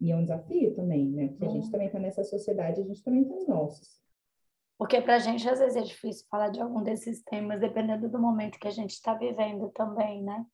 e 0.00 0.10
é 0.10 0.16
um 0.16 0.22
desafio 0.22 0.74
também, 0.74 1.08
né, 1.10 1.28
porque 1.28 1.46
a 1.46 1.50
gente 1.50 1.66
uhum. 1.66 1.70
também 1.70 1.86
está 1.86 1.98
nessa 1.98 2.24
sociedade, 2.24 2.80
a 2.80 2.84
gente 2.84 3.02
também 3.02 3.24
tem 3.24 3.36
os 3.36 3.46
nossos. 3.46 3.98
Porque 4.78 5.00
para 5.00 5.16
a 5.16 5.18
gente, 5.18 5.48
às 5.48 5.58
vezes, 5.58 5.76
é 5.76 5.82
difícil 5.82 6.24
falar 6.30 6.50
de 6.50 6.60
algum 6.60 6.84
desses 6.84 7.20
temas, 7.24 7.58
dependendo 7.60 8.08
do 8.08 8.20
momento 8.20 8.60
que 8.60 8.68
a 8.68 8.72
gente 8.72 8.92
está 8.92 9.12
vivendo 9.12 9.70
também, 9.70 10.22
né? 10.22 10.46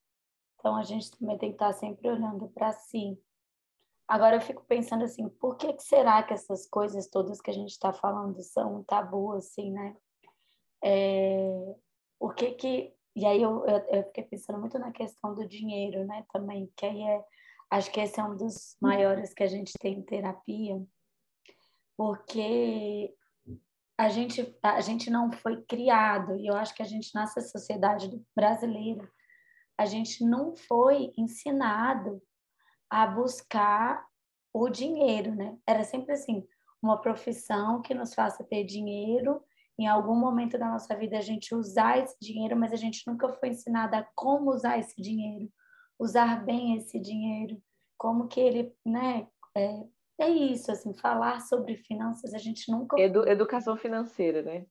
Então, 0.58 0.76
a 0.76 0.82
gente 0.82 1.10
também 1.10 1.36
tem 1.36 1.50
que 1.50 1.56
estar 1.56 1.66
tá 1.66 1.72
sempre 1.74 2.08
olhando 2.08 2.48
para 2.48 2.72
si. 2.72 3.18
Agora 4.06 4.36
eu 4.36 4.40
fico 4.40 4.62
pensando 4.64 5.04
assim, 5.04 5.28
por 5.28 5.56
que, 5.56 5.78
será 5.78 6.22
que 6.22 6.34
essas 6.34 6.66
coisas 6.66 7.08
todas 7.08 7.40
que 7.40 7.50
a 7.50 7.54
gente 7.54 7.70
está 7.70 7.92
falando 7.92 8.40
são 8.42 8.80
um 8.80 8.82
tabu, 8.84 9.32
assim, 9.32 9.70
né? 9.70 9.96
É, 10.82 11.74
que 12.36 12.50
que... 12.52 12.94
E 13.16 13.24
aí 13.24 13.40
eu, 13.40 13.64
eu, 13.66 13.78
eu, 13.88 14.04
fiquei 14.04 14.24
pensando 14.24 14.58
muito 14.58 14.78
na 14.78 14.90
questão 14.90 15.34
do 15.34 15.46
dinheiro, 15.46 16.04
né, 16.04 16.24
também, 16.32 16.70
que 16.76 16.84
aí 16.84 17.02
é... 17.02 17.24
Acho 17.70 17.90
que 17.90 18.00
esse 18.00 18.20
é 18.20 18.24
um 18.24 18.36
dos 18.36 18.76
maiores 18.80 19.32
que 19.32 19.42
a 19.42 19.46
gente 19.46 19.72
tem 19.80 19.98
em 19.98 20.02
terapia, 20.02 20.80
porque 21.96 23.14
a 23.98 24.08
gente, 24.08 24.56
a 24.62 24.80
gente 24.80 25.10
não 25.10 25.32
foi 25.32 25.62
criado, 25.62 26.36
e 26.36 26.46
eu 26.46 26.54
acho 26.54 26.74
que 26.74 26.82
a 26.82 26.86
gente, 26.86 27.12
nessa 27.14 27.40
sociedade 27.40 28.10
brasileira, 28.34 29.10
a 29.78 29.86
gente 29.86 30.24
não 30.24 30.54
foi 30.54 31.12
ensinado 31.16 32.22
a 32.94 33.08
buscar 33.08 34.06
o 34.52 34.68
dinheiro, 34.68 35.34
né? 35.34 35.58
Era 35.66 35.82
sempre 35.82 36.12
assim, 36.12 36.46
uma 36.80 37.00
profissão 37.00 37.82
que 37.82 37.92
nos 37.92 38.14
faça 38.14 38.44
ter 38.44 38.62
dinheiro, 38.62 39.42
em 39.76 39.88
algum 39.88 40.14
momento 40.14 40.56
da 40.56 40.68
nossa 40.68 40.96
vida 40.96 41.18
a 41.18 41.20
gente 41.20 41.52
usar 41.56 41.98
esse 41.98 42.16
dinheiro, 42.20 42.56
mas 42.56 42.72
a 42.72 42.76
gente 42.76 43.02
nunca 43.04 43.32
foi 43.32 43.48
ensinada 43.48 43.98
a 43.98 44.06
como 44.14 44.52
usar 44.52 44.78
esse 44.78 44.94
dinheiro, 45.02 45.50
usar 45.98 46.44
bem 46.44 46.76
esse 46.76 47.00
dinheiro, 47.00 47.60
como 47.98 48.28
que 48.28 48.38
ele, 48.38 48.72
né, 48.86 49.26
é, 49.56 49.82
é 50.20 50.28
isso, 50.28 50.70
assim, 50.70 50.94
falar 50.94 51.40
sobre 51.40 51.76
finanças, 51.76 52.32
a 52.32 52.38
gente 52.38 52.70
nunca... 52.70 52.96
Edu, 53.00 53.26
educação 53.26 53.76
financeira, 53.76 54.40
né? 54.40 54.66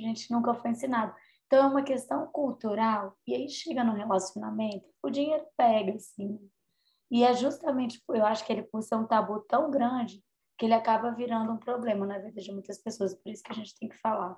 A 0.00 0.04
gente 0.04 0.30
nunca 0.32 0.54
foi 0.54 0.70
ensinado. 0.70 1.14
Então, 1.46 1.66
é 1.66 1.66
uma 1.66 1.82
questão 1.82 2.26
cultural, 2.28 3.14
e 3.26 3.34
aí 3.34 3.46
chega 3.50 3.84
no 3.84 3.92
relacionamento, 3.92 4.88
o 5.02 5.10
dinheiro 5.10 5.44
pega, 5.54 5.96
assim. 5.96 6.38
E 7.12 7.24
é 7.24 7.34
justamente, 7.34 8.02
eu 8.08 8.24
acho 8.24 8.42
que 8.46 8.50
ele, 8.50 8.62
por 8.62 8.80
ser 8.82 8.94
um 8.94 9.06
tabu 9.06 9.40
tão 9.40 9.70
grande, 9.70 10.24
que 10.56 10.64
ele 10.64 10.72
acaba 10.72 11.10
virando 11.10 11.52
um 11.52 11.58
problema 11.58 12.06
na 12.06 12.18
vida 12.18 12.40
de 12.40 12.50
muitas 12.50 12.82
pessoas, 12.82 13.14
por 13.14 13.30
isso 13.30 13.42
que 13.42 13.52
a 13.52 13.54
gente 13.54 13.78
tem 13.78 13.86
que 13.86 13.98
falar. 13.98 14.34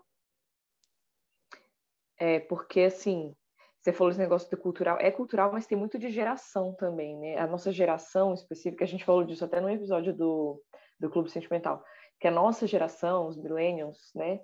É, 2.19 2.41
porque, 2.41 2.81
assim, 2.81 3.33
você 3.81 3.93
falou 3.93 4.11
esse 4.11 4.19
negócio 4.19 4.51
de 4.51 4.57
cultural, 4.57 4.99
é 4.99 5.13
cultural, 5.13 5.53
mas 5.53 5.69
tem 5.69 5.79
muito 5.79 5.97
de 5.97 6.11
geração 6.11 6.75
também, 6.75 7.17
né? 7.17 7.39
A 7.39 7.47
nossa 7.47 7.71
geração 7.71 8.35
específica, 8.35 8.83
a 8.83 8.89
gente 8.89 9.05
falou 9.05 9.23
disso 9.23 9.45
até 9.45 9.61
no 9.61 9.71
episódio 9.71 10.13
do, 10.13 10.61
do 10.99 11.09
Clube 11.09 11.31
Sentimental, 11.31 11.81
que 12.19 12.27
a 12.27 12.33
nossa 12.33 12.67
geração, 12.67 13.29
os 13.29 13.37
millennials, 13.37 14.11
né? 14.17 14.41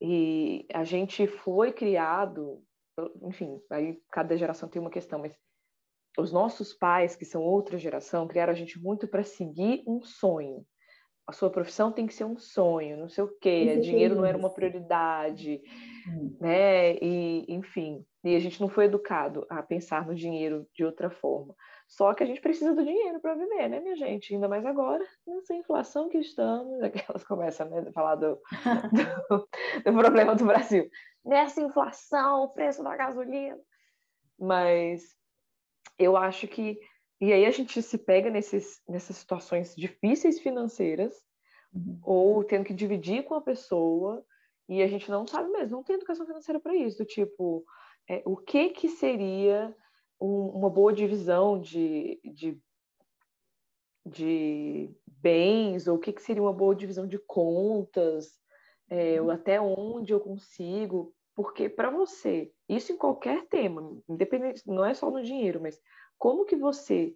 E 0.00 0.66
a 0.72 0.82
gente 0.82 1.26
foi 1.26 1.74
criado, 1.74 2.64
enfim, 3.20 3.60
aí 3.68 4.00
cada 4.10 4.34
geração 4.34 4.66
tem 4.66 4.80
uma 4.80 4.90
questão, 4.90 5.18
mas 5.18 5.38
os 6.18 6.32
nossos 6.32 6.72
pais, 6.72 7.16
que 7.16 7.24
são 7.24 7.42
outra 7.42 7.78
geração, 7.78 8.26
criaram 8.26 8.52
a 8.52 8.56
gente 8.56 8.78
muito 8.78 9.06
para 9.06 9.22
seguir 9.22 9.82
um 9.86 10.02
sonho. 10.02 10.64
A 11.26 11.32
sua 11.32 11.50
profissão 11.50 11.92
tem 11.92 12.06
que 12.06 12.14
ser 12.14 12.24
um 12.24 12.36
sonho, 12.36 12.96
não 12.96 13.08
sei 13.08 13.22
o 13.22 13.38
quê, 13.40 13.76
dinheiro 13.76 14.16
não 14.16 14.24
era 14.24 14.36
uma 14.36 14.52
prioridade, 14.52 15.62
hum. 16.08 16.36
né? 16.40 16.96
E, 16.96 17.44
enfim, 17.48 18.04
e 18.24 18.34
a 18.34 18.40
gente 18.40 18.60
não 18.60 18.68
foi 18.68 18.86
educado 18.86 19.46
a 19.48 19.62
pensar 19.62 20.04
no 20.06 20.14
dinheiro 20.14 20.66
de 20.74 20.84
outra 20.84 21.08
forma. 21.08 21.54
Só 21.86 22.12
que 22.14 22.22
a 22.22 22.26
gente 22.26 22.40
precisa 22.40 22.74
do 22.74 22.84
dinheiro 22.84 23.20
para 23.20 23.34
viver, 23.34 23.68
né, 23.68 23.80
minha 23.80 23.96
gente? 23.96 24.34
Ainda 24.34 24.48
mais 24.48 24.64
agora, 24.66 25.04
nessa 25.26 25.54
inflação 25.54 26.08
que 26.08 26.18
estamos, 26.18 26.80
aquelas 26.82 27.24
começam 27.24 27.68
né, 27.70 27.84
a 27.88 27.92
falar 27.92 28.16
do, 28.16 28.38
do, 29.28 29.48
do, 29.84 29.92
problema 29.98 30.34
do 30.34 30.44
Brasil. 30.44 30.88
Nessa 31.24 31.60
inflação, 31.60 32.42
o 32.42 32.48
preço 32.48 32.82
da 32.82 32.96
gasolina. 32.96 33.58
Mas 34.38 35.19
eu 36.00 36.16
acho 36.16 36.48
que. 36.48 36.80
E 37.20 37.32
aí 37.32 37.44
a 37.44 37.50
gente 37.50 37.82
se 37.82 37.98
pega 37.98 38.30
nesses, 38.30 38.80
nessas 38.88 39.16
situações 39.16 39.74
difíceis 39.76 40.40
financeiras, 40.40 41.14
uhum. 41.72 42.00
ou 42.02 42.44
tendo 42.44 42.64
que 42.64 42.72
dividir 42.72 43.24
com 43.24 43.34
a 43.34 43.42
pessoa, 43.42 44.24
e 44.66 44.82
a 44.82 44.86
gente 44.86 45.10
não 45.10 45.26
sabe 45.26 45.50
mesmo, 45.50 45.76
não 45.76 45.84
tem 45.84 45.96
educação 45.96 46.24
financeira 46.24 46.58
para 46.58 46.74
isso. 46.74 47.04
Tipo, 47.04 47.62
é, 48.08 48.22
o 48.24 48.36
que 48.36 48.70
que 48.70 48.88
seria 48.88 49.74
um, 50.18 50.46
uma 50.46 50.70
boa 50.70 50.94
divisão 50.94 51.60
de, 51.60 52.18
de, 52.24 52.58
de, 54.06 54.90
bens, 55.06 55.86
ou 55.86 55.96
o 55.96 56.00
que 56.00 56.12
que 56.12 56.22
seria 56.22 56.42
uma 56.42 56.54
boa 56.54 56.74
divisão 56.74 57.06
de 57.06 57.18
contas, 57.18 58.38
é, 58.88 59.20
uhum. 59.20 59.30
até 59.30 59.60
onde 59.60 60.12
eu 60.12 60.20
consigo, 60.20 61.14
porque 61.34 61.68
para 61.68 61.90
você, 61.90 62.50
isso 62.76 62.92
em 62.92 62.96
qualquer 62.96 63.46
tema, 63.46 64.00
independente, 64.08 64.62
não 64.66 64.84
é 64.84 64.94
só 64.94 65.10
no 65.10 65.22
dinheiro, 65.22 65.60
mas 65.60 65.80
como 66.18 66.44
que 66.44 66.56
você 66.56 67.14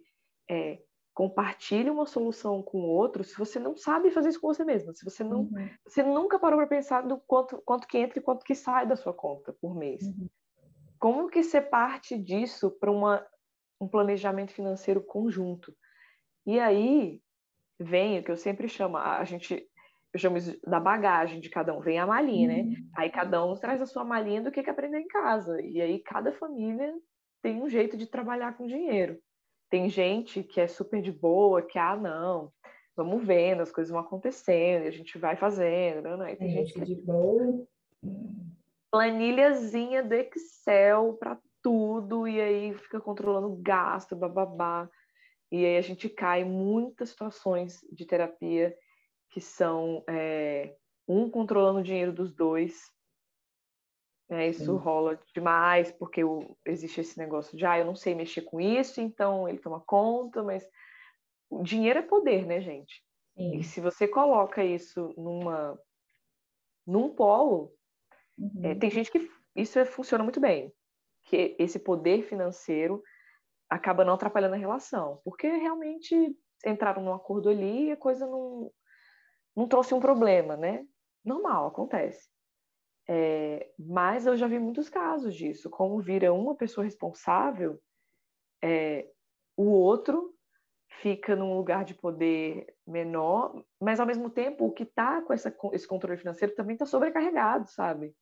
é, 0.49 0.81
compartilha 1.13 1.91
uma 1.91 2.05
solução 2.05 2.61
com 2.61 2.79
o 2.79 2.89
outro 2.89 3.23
se 3.23 3.37
você 3.37 3.59
não 3.59 3.75
sabe 3.75 4.11
fazer 4.11 4.29
isso 4.29 4.41
com 4.41 4.53
você 4.53 4.63
mesmo, 4.63 4.93
se 4.93 5.05
você 5.05 5.23
não, 5.23 5.41
uhum. 5.41 5.69
você 5.85 6.03
nunca 6.03 6.37
parou 6.37 6.57
para 6.59 6.67
pensar 6.67 7.03
no 7.03 7.19
quanto, 7.19 7.61
quanto 7.65 7.87
que 7.87 7.97
entra 7.97 8.19
e 8.19 8.21
quanto 8.21 8.43
que 8.43 8.55
sai 8.55 8.85
da 8.85 8.95
sua 8.95 9.13
conta 9.13 9.53
por 9.53 9.75
mês. 9.75 10.03
Uhum 10.03 10.27
como 11.05 11.29
que 11.29 11.43
ser 11.43 11.69
parte 11.69 12.17
disso 12.17 12.71
para 12.71 12.91
um 12.91 13.87
planejamento 13.87 14.51
financeiro 14.51 15.03
conjunto? 15.03 15.75
E 16.45 16.59
aí 16.59 17.21
vem 17.79 18.17
o 18.17 18.23
que 18.23 18.31
eu 18.31 18.37
sempre 18.37 18.67
chamo, 18.67 18.97
a 18.97 19.23
gente, 19.23 19.69
eu 20.15 20.19
chamo 20.19 20.37
isso 20.37 20.57
da 20.65 20.79
bagagem 20.79 21.41
de 21.41 21.49
cada 21.49 21.75
um, 21.75 21.81
vem 21.81 21.99
a 21.99 22.07
malinha, 22.07 22.47
né? 22.47 22.61
Uhum. 22.61 22.89
Aí 22.95 23.09
cada 23.09 23.43
um 23.43 23.53
traz 23.55 23.81
a 23.81 23.85
sua 23.85 24.05
malinha 24.05 24.41
do 24.41 24.49
que, 24.49 24.63
que 24.63 24.69
aprender 24.69 24.97
em 24.97 25.07
casa. 25.07 25.61
E 25.61 25.81
aí 25.81 25.99
cada 25.99 26.31
família 26.31 26.93
tem 27.41 27.61
um 27.61 27.67
jeito 27.67 27.97
de 27.97 28.07
trabalhar 28.07 28.55
com 28.55 28.65
dinheiro. 28.65 29.19
Tem 29.69 29.89
gente 29.89 30.41
que 30.41 30.61
é 30.61 30.67
super 30.67 31.01
de 31.01 31.11
boa, 31.11 31.61
que, 31.61 31.77
ah, 31.77 31.97
não, 31.97 32.49
vamos 32.95 33.25
vendo, 33.25 33.61
as 33.61 33.73
coisas 33.73 33.91
vão 33.91 33.99
acontecendo, 33.99 34.87
a 34.87 34.91
gente 34.91 35.17
vai 35.17 35.35
fazendo, 35.35 36.01
né? 36.03 36.15
né? 36.15 36.35
Tem, 36.35 36.47
tem 36.47 36.49
gente 36.51 36.73
que... 36.73 36.81
É 36.81 36.85
de 36.85 36.95
boa 36.95 37.67
planilhazinha 38.89 40.01
do 40.01 40.13
Excel 40.13 41.17
para 41.19 41.37
tudo, 41.61 42.25
e 42.25 42.39
aí 42.39 42.73
fica 42.75 43.01
controlando 43.01 43.51
o 43.51 43.57
gasto, 43.57 44.15
bababá. 44.15 44.89
E 45.51 45.65
aí 45.65 45.75
a 45.75 45.81
gente 45.81 46.07
cai 46.07 46.43
em 46.43 46.49
muitas 46.49 47.09
situações 47.09 47.81
de 47.91 48.05
terapia 48.05 48.73
que 49.29 49.41
são 49.41 50.03
é, 50.07 50.75
um 51.07 51.29
controlando 51.29 51.79
o 51.79 51.83
dinheiro 51.83 52.13
dos 52.13 52.33
dois. 52.33 52.91
É, 54.29 54.47
isso 54.49 54.65
Sim. 54.65 54.77
rola 54.77 55.19
demais, 55.35 55.91
porque 55.91 56.23
o, 56.23 56.57
existe 56.65 57.01
esse 57.01 57.17
negócio 57.17 57.55
de, 57.55 57.65
ah, 57.65 57.77
eu 57.77 57.85
não 57.85 57.95
sei 57.95 58.15
mexer 58.15 58.41
com 58.41 58.59
isso, 58.59 58.99
então 58.99 59.47
ele 59.47 59.59
toma 59.59 59.79
conta, 59.81 60.41
mas 60.41 60.67
o 61.49 61.61
dinheiro 61.61 61.99
é 61.99 62.01
poder, 62.01 62.45
né, 62.45 62.59
gente? 62.59 63.03
Sim. 63.37 63.57
E 63.57 63.63
se 63.63 63.79
você 63.79 64.07
coloca 64.07 64.63
isso 64.63 65.13
numa, 65.15 65.79
num 66.87 67.13
polo, 67.13 67.71
é, 68.37 68.41
uhum. 68.41 68.51
É, 68.63 68.75
tem 68.75 68.89
gente 68.89 69.11
que 69.11 69.29
isso 69.55 69.79
é, 69.79 69.85
funciona 69.85 70.23
muito 70.23 70.39
bem, 70.39 70.73
que 71.23 71.55
esse 71.59 71.79
poder 71.79 72.23
financeiro 72.23 73.01
acaba 73.69 74.03
não 74.03 74.13
atrapalhando 74.13 74.55
a 74.55 74.59
relação, 74.59 75.21
porque 75.23 75.47
realmente 75.47 76.35
entraram 76.65 77.01
num 77.03 77.13
acordo 77.13 77.49
ali 77.49 77.87
e 77.87 77.91
a 77.91 77.97
coisa 77.97 78.25
não, 78.25 78.71
não 79.55 79.67
trouxe 79.67 79.93
um 79.93 79.99
problema, 79.99 80.57
né? 80.57 80.85
Normal, 81.23 81.67
acontece. 81.67 82.29
É, 83.07 83.69
mas 83.77 84.25
eu 84.25 84.35
já 84.35 84.47
vi 84.47 84.57
muitos 84.59 84.89
casos 84.89 85.35
disso, 85.35 85.69
como 85.69 86.01
vira 86.01 86.33
uma 86.33 86.55
pessoa 86.55 86.83
responsável, 86.83 87.79
é, 88.63 89.07
o 89.55 89.69
outro 89.69 90.33
fica 91.01 91.35
num 91.35 91.55
lugar 91.55 91.85
de 91.85 91.93
poder 91.93 92.73
menor, 92.87 93.63
mas 93.79 93.99
ao 93.99 94.07
mesmo 94.07 94.29
tempo 94.29 94.65
o 94.65 94.71
que 94.71 94.83
está 94.83 95.21
com 95.21 95.33
essa, 95.33 95.55
esse 95.73 95.87
controle 95.87 96.17
financeiro 96.17 96.55
também 96.55 96.73
está 96.73 96.85
sobrecarregado, 96.85 97.69
sabe? 97.69 98.15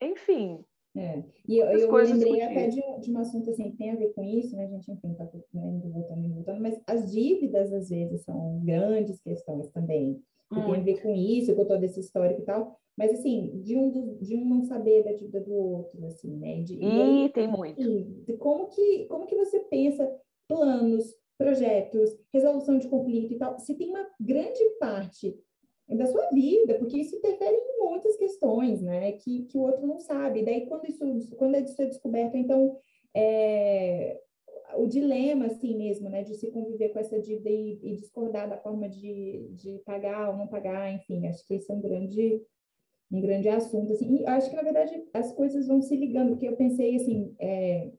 enfim. 0.00 0.64
É. 0.96 1.22
E 1.46 1.58
eu, 1.58 1.66
eu 1.66 1.92
lembrei 1.92 2.42
até 2.42 2.66
de, 2.66 2.82
de, 3.00 3.12
um 3.12 3.18
assunto 3.18 3.50
assim, 3.50 3.70
que 3.70 3.76
tem 3.76 3.92
a 3.92 3.96
ver 3.96 4.12
com 4.12 4.24
isso, 4.24 4.56
né? 4.56 4.64
A 4.64 4.68
gente, 4.68 4.90
enfim, 4.90 5.12
está 5.12 5.24
né, 5.24 5.68
indo 5.68 5.88
voltando, 5.88 6.24
indo 6.24 6.34
voltando, 6.34 6.60
mas 6.60 6.80
as 6.86 7.12
dívidas, 7.12 7.72
às 7.72 7.90
vezes, 7.90 8.24
são 8.24 8.60
grandes 8.64 9.20
questões 9.20 9.70
também. 9.70 10.20
Que 10.50 10.60
tem 10.60 10.74
a 10.74 10.80
ver 10.80 11.00
com 11.00 11.14
isso, 11.14 11.54
com 11.54 11.64
todo 11.64 11.82
esse 11.84 12.00
histórico 12.00 12.42
e 12.42 12.44
tal. 12.44 12.76
Mas, 12.96 13.12
assim, 13.12 13.60
de 13.62 13.76
um, 13.76 13.90
do, 13.90 14.18
de 14.20 14.36
um 14.36 14.44
não 14.44 14.62
saber 14.62 15.04
da 15.04 15.12
dívida 15.12 15.40
do 15.40 15.52
outro, 15.54 16.04
assim, 16.06 16.36
né? 16.36 16.60
De, 16.62 16.76
e 16.76 16.84
aí, 16.84 17.28
tem 17.30 17.48
muito. 17.48 17.80
Assim, 17.80 18.22
de 18.26 18.32
como, 18.34 18.66
que, 18.66 19.06
como 19.06 19.26
que 19.26 19.36
você 19.36 19.60
pensa 19.60 20.10
planos, 20.48 21.14
projetos, 21.38 22.18
resolução 22.32 22.78
de 22.78 22.88
conflito 22.88 23.32
e 23.32 23.38
tal, 23.38 23.58
se 23.58 23.74
tem 23.74 23.88
uma 23.88 24.06
grande 24.20 24.62
parte 24.78 25.34
da 25.88 26.06
sua 26.06 26.28
vida, 26.30 26.74
porque 26.74 26.98
isso 26.98 27.16
interfere 27.16 27.56
em 27.56 27.78
muitas 27.78 28.16
questões, 28.16 28.82
né, 28.82 29.12
que, 29.12 29.44
que 29.44 29.56
o 29.56 29.62
outro 29.62 29.86
não 29.86 29.98
sabe. 29.98 30.44
Daí, 30.44 30.66
quando 30.66 30.86
isso, 30.86 31.36
quando 31.36 31.56
isso 31.56 31.80
é 31.80 31.86
descoberto, 31.86 32.36
então, 32.36 32.76
é, 33.14 34.20
o 34.76 34.86
dilema, 34.86 35.46
assim 35.46 35.76
mesmo, 35.76 36.08
né, 36.08 36.22
de 36.22 36.34
se 36.34 36.50
conviver 36.50 36.90
com 36.90 36.98
essa 36.98 37.20
dívida 37.20 37.50
e, 37.50 37.78
e, 37.82 37.96
discordar 37.96 38.48
da 38.48 38.58
forma 38.58 38.88
de, 38.88 39.48
de 39.54 39.78
pagar 39.84 40.30
ou 40.30 40.36
não 40.36 40.46
pagar, 40.46 40.92
enfim, 40.92 41.26
acho 41.26 41.46
que 41.46 41.54
esse 41.54 41.70
é 41.70 41.74
um 41.74 41.80
grande, 41.80 42.42
um 43.10 43.20
grande 43.20 43.48
assunto, 43.48 43.92
assim, 43.92 44.16
e 44.16 44.26
acho 44.26 44.50
que, 44.50 44.56
na 44.56 44.62
verdade, 44.62 45.04
as 45.12 45.32
coisas 45.32 45.66
vão 45.66 45.80
se 45.80 45.96
ligando, 45.96 46.30
porque 46.30 46.48
eu 46.48 46.56
pensei, 46.56 46.96
assim, 46.96 47.34
é, 47.38 47.90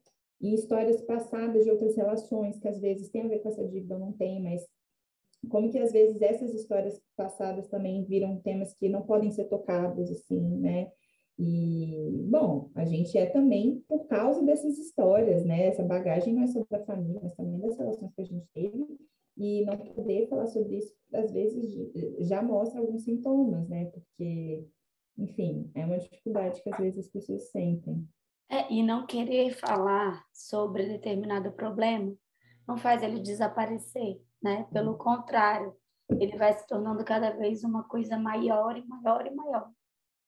em 0.41 0.53
histórias 0.53 1.01
passadas 1.01 1.63
de 1.63 1.71
outras 1.71 1.95
relações, 1.95 2.57
que 2.59 2.67
às 2.67 2.79
vezes 2.79 3.09
tem 3.09 3.21
a 3.21 3.27
ver 3.27 3.39
com 3.39 3.49
essa 3.49 3.67
dívida 3.67 3.95
ou 3.95 3.99
não 3.99 4.11
tem, 4.13 4.41
mas 4.41 4.65
como 5.49 5.69
que 5.69 5.79
às 5.79 5.91
vezes 5.91 6.21
essas 6.21 6.53
histórias 6.53 7.01
passadas 7.15 7.67
também 7.67 8.03
viram 8.03 8.39
temas 8.41 8.73
que 8.73 8.87
não 8.89 9.01
podem 9.01 9.31
ser 9.31 9.45
tocados, 9.45 10.11
assim, 10.11 10.39
né? 10.57 10.91
E, 11.43 12.23
bom, 12.29 12.69
a 12.75 12.85
gente 12.85 13.17
é 13.17 13.25
também 13.25 13.83
por 13.87 14.07
causa 14.07 14.43
dessas 14.43 14.77
histórias, 14.77 15.43
né? 15.43 15.67
Essa 15.67 15.83
bagagem 15.83 16.35
não 16.35 16.43
é 16.43 16.47
só 16.47 16.63
da 16.69 16.85
família, 16.85 17.19
mas 17.23 17.33
também 17.33 17.59
das 17.59 17.77
relações 17.77 18.13
que 18.13 18.21
a 18.21 18.25
gente 18.25 18.47
teve. 18.53 18.85
E 19.37 19.65
não 19.65 19.77
poder 19.77 20.27
falar 20.27 20.45
sobre 20.47 20.77
isso, 20.77 20.93
às 21.13 21.31
vezes, 21.31 21.73
já 22.27 22.43
mostra 22.43 22.79
alguns 22.79 23.03
sintomas, 23.03 23.67
né? 23.67 23.85
Porque, 23.85 24.67
enfim, 25.17 25.71
é 25.73 25.85
uma 25.85 25.97
dificuldade 25.97 26.61
que 26.61 26.69
às 26.69 26.77
vezes 26.77 27.05
as 27.05 27.11
pessoas 27.11 27.49
sentem. 27.49 28.07
É, 28.49 28.71
e 28.71 28.83
não 28.83 29.07
querer 29.07 29.53
falar 29.53 30.23
sobre 30.33 30.85
determinado 30.85 31.51
problema 31.53 32.13
não 32.67 32.77
faz 32.77 33.01
ele 33.01 33.19
desaparecer 33.19 34.21
né? 34.41 34.65
Pelo 34.71 34.97
contrário, 34.97 35.75
ele 36.09 36.37
vai 36.37 36.53
se 36.53 36.65
tornando 36.67 37.03
cada 37.05 37.31
vez 37.31 37.63
uma 37.63 37.83
coisa 37.83 38.17
maior 38.17 38.75
e 38.75 38.85
maior 38.85 39.25
e 39.27 39.31
maior. 39.31 39.69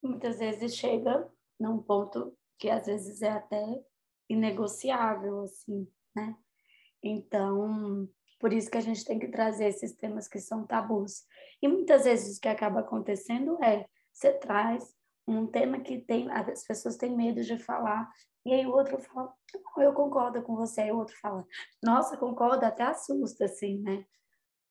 Muitas 0.03 0.39
vezes 0.39 0.75
chega 0.75 1.27
num 1.59 1.81
ponto 1.81 2.37
que 2.59 2.69
às 2.69 2.85
vezes 2.85 3.21
é 3.21 3.31
até 3.31 3.81
inegociável, 4.29 5.41
assim, 5.43 5.87
né? 6.15 6.35
Então, 7.01 8.07
por 8.39 8.51
isso 8.51 8.69
que 8.69 8.77
a 8.77 8.81
gente 8.81 9.05
tem 9.05 9.17
que 9.17 9.29
trazer 9.29 9.65
esses 9.65 9.95
temas 9.95 10.27
que 10.27 10.39
são 10.39 10.67
tabus. 10.67 11.25
E 11.61 11.67
muitas 11.67 12.03
vezes 12.03 12.37
o 12.37 12.41
que 12.41 12.47
acaba 12.47 12.81
acontecendo 12.81 13.57
é 13.63 13.85
você 14.11 14.33
traz 14.33 14.93
um 15.27 15.47
tema 15.47 15.79
que 15.79 15.99
tem 15.99 16.29
as 16.31 16.65
pessoas 16.65 16.97
têm 16.97 17.15
medo 17.15 17.41
de 17.41 17.57
falar 17.57 18.09
e 18.45 18.53
aí 18.53 18.65
o 18.65 18.73
outro 18.73 18.99
fala 18.99 19.33
eu 19.77 19.93
concordo 19.93 20.41
com 20.43 20.55
você 20.55 20.81
aí 20.81 20.91
o 20.91 20.97
outro 20.97 21.15
fala 21.17 21.45
nossa 21.81 22.17
concordo 22.17 22.65
até 22.65 22.83
assusta 22.83 23.45
assim 23.45 23.79
né 23.79 24.05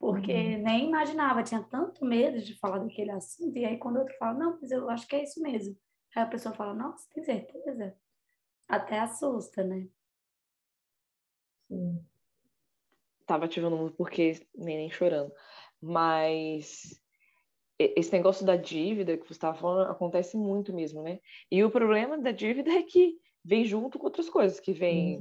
porque 0.03 0.33
uhum. 0.33 0.63
nem 0.65 0.89
imaginava 0.89 1.45
tinha 1.45 1.63
tanto 1.63 2.05
medo 2.05 2.41
de 2.41 2.59
falar 2.59 2.79
daquele 2.79 3.13
assunto 3.13 3.57
e 3.57 3.65
aí 3.65 3.79
quando 3.79 3.97
o 3.97 3.99
outro 4.01 4.17
fala 4.19 4.37
não 4.37 4.59
mas 4.61 4.73
eu 4.73 4.91
acho 4.91 5.07
que 5.07 5.15
é 5.15 5.23
isso 5.23 5.41
mesmo 5.41 5.79
aí 6.17 6.25
a 6.25 6.27
pessoa 6.27 6.53
fala 6.53 6.75
nossa 6.75 7.09
tem 7.15 7.23
certeza 7.23 7.97
até 8.69 8.99
assusta 8.99 9.63
né 9.63 9.87
Sim. 11.69 12.05
tava 13.25 13.45
ativando 13.45 13.77
muito 13.77 13.97
porque 13.97 14.45
nem, 14.57 14.77
nem 14.77 14.91
chorando 14.91 15.33
mas 15.81 17.01
esse 17.79 18.13
negócio 18.13 18.45
da 18.45 18.57
dívida 18.57 19.17
que 19.17 19.25
você 19.25 19.35
estava 19.35 19.57
falando 19.57 19.91
acontece 19.91 20.37
muito 20.37 20.73
mesmo, 20.73 21.03
né? 21.03 21.19
E 21.51 21.65
o 21.65 21.71
problema 21.71 22.17
da 22.17 22.31
dívida 22.31 22.71
é 22.71 22.83
que 22.85 23.17
vem 23.45 23.65
junto 23.65 23.99
com 23.99 24.07
outras 24.07 24.31
coisas, 24.31 24.61
que 24.61 24.73
vem 24.73 25.19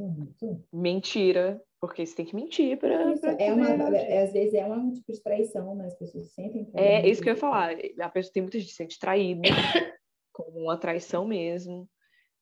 mentira, 0.72 1.60
porque 1.82 2.06
você 2.06 2.16
tem 2.16 2.26
que 2.26 2.36
mentir 2.36 2.78
para. 2.78 2.94
É 3.40 3.52
uma, 3.52 3.98
é, 3.98 4.22
às 4.22 4.32
vezes 4.32 4.54
é 4.54 4.64
um 4.68 4.94
tipo 4.94 5.12
de 5.12 5.20
traição, 5.20 5.76
né? 5.76 5.88
As 5.88 5.96
pessoas 5.96 6.28
se 6.28 6.36
sentem. 6.36 6.70
É 6.76 7.10
isso 7.10 7.24
que 7.24 7.28
eu 7.28 7.34
ia 7.34 7.40
falar. 7.40 7.76
A 8.00 8.10
pessoa 8.10 8.32
tem 8.32 8.44
muita 8.44 8.60
gente 8.60 8.70
se 8.70 8.76
sente 8.76 9.00
traída, 9.00 9.42
como 10.32 10.60
uma 10.60 10.78
traição 10.78 11.26
mesmo. 11.26 11.90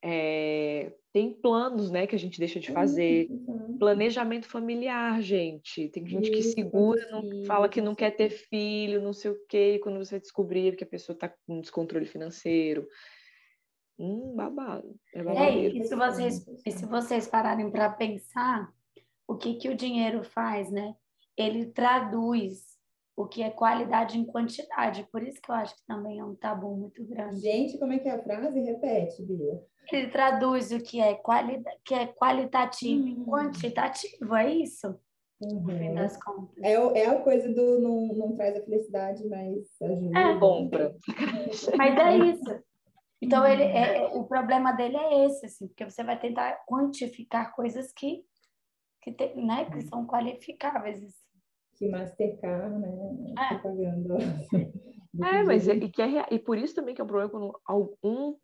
É, 0.04 0.92
tem 1.14 1.34
planos, 1.34 1.90
né, 1.90 2.06
que 2.06 2.16
a 2.16 2.20
gente 2.20 2.38
deixa 2.38 2.60
de 2.60 2.72
fazer. 2.72 3.28
Uhum. 3.30 3.78
Planejamento 3.78 4.48
familiar, 4.48 5.22
gente. 5.22 5.88
Tem 5.88 6.06
gente 6.06 6.32
que 6.32 6.44
segura, 6.44 7.06
não, 7.10 7.46
fala 7.46 7.70
que 7.70 7.82
não 7.82 7.96
quer 7.96 8.12
ter 8.12 8.30
filho, 8.30 9.02
não 9.02 9.14
sei 9.14 9.32
o 9.32 9.40
quê, 9.48 9.76
e 9.76 9.80
quando 9.80 9.98
você 9.98 10.20
descobrir 10.20 10.76
que 10.76 10.84
a 10.84 10.88
pessoa 10.88 11.14
está 11.14 11.34
com 11.48 11.62
descontrole 11.62 12.06
financeiro. 12.06 12.86
Hum, 13.98 14.34
babado. 14.36 14.96
É, 15.14 15.20
é 15.20 15.68
e, 15.70 15.84
se 15.84 15.96
vocês, 15.96 16.46
e 16.66 16.72
se 16.72 16.86
vocês 16.86 17.28
pararem 17.28 17.70
para 17.70 17.90
pensar, 17.90 18.74
que, 19.40 19.56
que 19.56 19.70
o 19.70 19.76
dinheiro 19.76 20.24
faz, 20.24 20.70
né? 20.70 20.94
Ele 21.36 21.66
traduz 21.66 22.70
o 23.16 23.26
que 23.26 23.42
é 23.42 23.50
qualidade 23.50 24.18
em 24.18 24.26
quantidade. 24.26 25.08
Por 25.12 25.24
isso 25.24 25.42
que 25.42 25.50
eu 25.50 25.56
acho 25.56 25.76
que 25.76 25.86
também 25.88 26.20
é 26.20 26.24
um 26.24 26.36
tabu 26.36 26.76
muito 26.76 27.04
grande. 27.06 27.42
Gente, 27.42 27.78
como 27.78 27.94
é 27.94 28.00
que 28.00 28.08
é 28.08 28.12
a 28.12 28.24
frase? 28.24 28.60
Repete, 28.60 29.24
Bia. 29.24 29.62
Ele 29.92 30.08
traduz 30.10 30.72
o 30.72 30.80
que 30.80 31.02
é, 31.02 31.16
quali 31.16 31.64
que 31.84 31.96
é 31.96 32.06
qualitativo 32.06 33.08
uhum. 33.08 33.26
quantitativo, 33.26 34.36
é 34.36 34.54
isso? 34.54 34.96
Uhum. 35.42 35.62
No 35.62 35.78
fim 35.78 35.94
das 35.94 36.22
contas. 36.22 36.64
É, 36.64 36.74
é 36.74 37.06
a 37.08 37.20
coisa 37.22 37.52
do 37.54 37.80
não, 37.80 38.08
não 38.08 38.36
traz 38.36 38.58
a 38.58 38.64
felicidade, 38.64 39.28
mas 39.28 39.66
ajuda. 39.82 40.20
É. 40.20 40.40
Compra. 40.40 40.96
Mas 41.78 41.98
é 41.98 42.18
isso. 42.18 42.64
Então, 43.22 43.46
ele, 43.46 43.64
é, 43.64 44.08
o 44.14 44.24
problema 44.24 44.72
dele 44.72 44.96
é 44.96 45.26
esse, 45.26 45.46
assim, 45.46 45.68
porque 45.68 45.84
você 45.84 46.04
vai 46.04 46.18
tentar 46.18 46.64
quantificar 46.66 47.54
coisas 47.54 47.92
que, 47.92 48.24
que, 49.02 49.12
tem, 49.12 49.46
né, 49.46 49.66
que 49.66 49.82
são 49.82 50.06
qualificáveis. 50.06 51.04
Assim 51.04 51.30
que 51.80 51.88
Mastercard, 51.88 52.78
né? 52.78 53.34
É. 53.38 53.56
Propaganda. 53.56 54.18
É, 55.22 55.44
mas 55.44 55.68
é, 55.68 55.74
e, 55.74 55.90
que 55.90 56.02
é, 56.04 56.28
e 56.30 56.38
por 56.38 56.56
isso 56.56 56.76
também 56.76 56.94
que 56.94 57.02
é 57.02 57.04
um 57.04 57.08
problema 57.08 57.32
quando 57.32 57.60
algum 57.66 58.36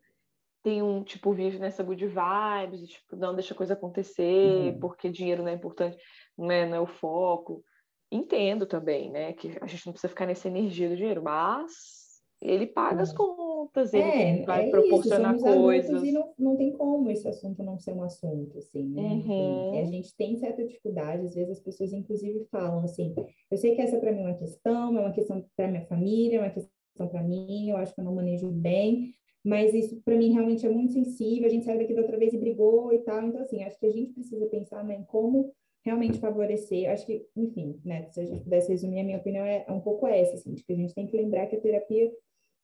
tem 0.64 0.82
um 0.82 1.04
tipo 1.04 1.32
vive 1.32 1.60
nessa 1.60 1.84
good 1.84 2.04
vibes, 2.04 2.82
e, 2.82 2.86
tipo, 2.88 3.14
não 3.14 3.34
deixa 3.36 3.54
a 3.54 3.56
coisa 3.56 3.74
acontecer, 3.74 4.74
uhum. 4.74 4.80
porque 4.80 5.08
dinheiro 5.08 5.44
não 5.44 5.50
é 5.50 5.54
importante, 5.54 5.96
não 6.36 6.50
é, 6.50 6.66
não 6.66 6.76
é 6.76 6.80
o 6.80 6.86
foco. 6.86 7.64
Entendo 8.10 8.66
também, 8.66 9.12
né, 9.12 9.32
que 9.32 9.56
a 9.60 9.66
gente 9.68 9.86
não 9.86 9.92
precisa 9.92 10.08
ficar 10.08 10.26
nessa 10.26 10.48
energia 10.48 10.88
do 10.88 10.96
dinheiro, 10.96 11.22
mas 11.22 12.20
ele 12.42 12.66
paga 12.66 13.02
as 13.02 13.12
contas, 13.12 13.45
ele 13.92 14.42
é, 14.42 14.44
vai 14.44 14.68
é 14.68 14.70
proporcionar 14.70 15.36
isso, 15.36 15.44
coisas. 15.44 16.02
E 16.02 16.12
não, 16.12 16.32
não 16.38 16.56
tem 16.56 16.72
como 16.72 17.10
esse 17.10 17.26
assunto 17.26 17.62
não 17.62 17.78
ser 17.78 17.92
um 17.92 18.02
assunto, 18.02 18.58
assim, 18.58 18.84
né? 18.88 19.02
Uhum. 19.02 19.78
a 19.78 19.84
gente 19.84 20.14
tem 20.16 20.36
certa 20.36 20.64
dificuldade, 20.64 21.26
às 21.26 21.34
vezes 21.34 21.50
as 21.50 21.60
pessoas 21.60 21.92
inclusive 21.92 22.46
falam 22.50 22.84
assim, 22.84 23.14
eu 23.50 23.56
sei 23.56 23.74
que 23.74 23.82
essa 23.82 23.98
para 23.98 24.12
mim 24.12 24.22
é 24.22 24.26
uma 24.26 24.34
questão, 24.34 24.96
é 24.96 25.00
uma 25.00 25.12
questão 25.12 25.44
para 25.56 25.68
minha 25.68 25.86
família, 25.86 26.38
é 26.38 26.40
uma 26.40 26.50
questão 26.50 27.08
para 27.08 27.22
mim, 27.22 27.70
eu 27.70 27.76
acho 27.76 27.94
que 27.94 28.00
eu 28.00 28.04
não 28.04 28.14
manejo 28.14 28.48
bem, 28.48 29.14
mas 29.44 29.74
isso 29.74 30.00
para 30.04 30.16
mim 30.16 30.32
realmente 30.32 30.66
é 30.66 30.68
muito 30.68 30.92
sensível, 30.92 31.46
a 31.46 31.50
gente 31.50 31.64
saiu 31.64 31.78
daqui 31.78 31.94
da 31.94 32.02
outra 32.02 32.18
vez 32.18 32.32
e 32.32 32.38
brigou 32.38 32.92
e 32.92 32.98
tal, 32.98 33.22
então 33.22 33.40
assim, 33.40 33.62
acho 33.62 33.78
que 33.78 33.86
a 33.86 33.92
gente 33.92 34.12
precisa 34.12 34.46
pensar 34.46 34.84
né, 34.84 34.96
em 34.96 35.04
como 35.04 35.52
realmente 35.86 36.18
favorecer, 36.18 36.90
acho 36.90 37.06
que, 37.06 37.24
enfim, 37.36 37.80
né, 37.84 38.08
se 38.10 38.20
a 38.20 38.24
gente 38.24 38.42
pudesse 38.42 38.72
resumir, 38.72 39.00
a 39.00 39.04
minha 39.04 39.18
opinião 39.18 39.46
é, 39.46 39.64
é 39.68 39.72
um 39.72 39.80
pouco 39.80 40.04
essa, 40.08 40.34
assim, 40.34 40.52
de 40.52 40.64
que 40.64 40.72
a 40.72 40.76
gente 40.76 40.92
tem 40.92 41.06
que 41.06 41.16
lembrar 41.16 41.46
que 41.46 41.54
a 41.54 41.60
terapia 41.60 42.10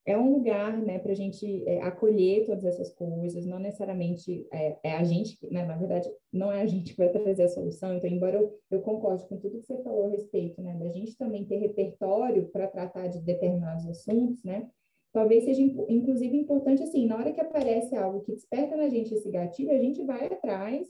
é 0.05 0.19
um 0.19 0.33
lugar, 0.33 0.77
né, 0.83 0.99
para 0.99 1.13
a 1.13 1.15
gente 1.15 1.63
é, 1.67 1.81
acolher 1.83 2.45
todas 2.45 2.65
essas 2.65 2.93
coisas, 2.93 3.47
não 3.47 3.59
necessariamente 3.59 4.47
é, 4.53 4.77
é, 4.83 4.97
a 4.97 5.05
gente, 5.05 5.39
né, 5.49 5.65
na 5.65 5.77
verdade, 5.77 6.11
não 6.33 6.51
é 6.51 6.61
a 6.61 6.67
gente 6.67 6.93
que 6.93 6.99
vai 6.99 7.09
trazer 7.09 7.45
a 7.45 7.49
solução, 7.49 7.95
então, 7.95 8.11
embora 8.11 8.37
eu, 8.37 8.59
eu 8.71 8.81
concorde 8.81 9.25
com 9.29 9.37
tudo 9.37 9.61
que 9.61 9.67
você 9.67 9.81
falou 9.83 10.07
a 10.07 10.11
respeito, 10.11 10.61
né, 10.61 10.77
da 10.77 10.91
gente 10.91 11.17
também 11.17 11.45
ter 11.45 11.59
repertório 11.59 12.49
para 12.49 12.67
tratar 12.67 13.07
de 13.07 13.21
determinados 13.21 13.87
assuntos, 13.87 14.43
né, 14.43 14.69
talvez 15.13 15.45
seja, 15.45 15.63
inclusive, 15.63 16.37
importante, 16.37 16.83
assim, 16.83 17.07
na 17.07 17.17
hora 17.17 17.33
que 17.33 17.41
aparece 17.41 17.95
algo 17.95 18.23
que 18.23 18.33
desperta 18.33 18.77
na 18.77 18.89
gente 18.89 19.15
esse 19.15 19.31
gatilho, 19.31 19.71
a 19.71 19.79
gente 19.79 20.03
vai 20.05 20.27
atrás 20.27 20.89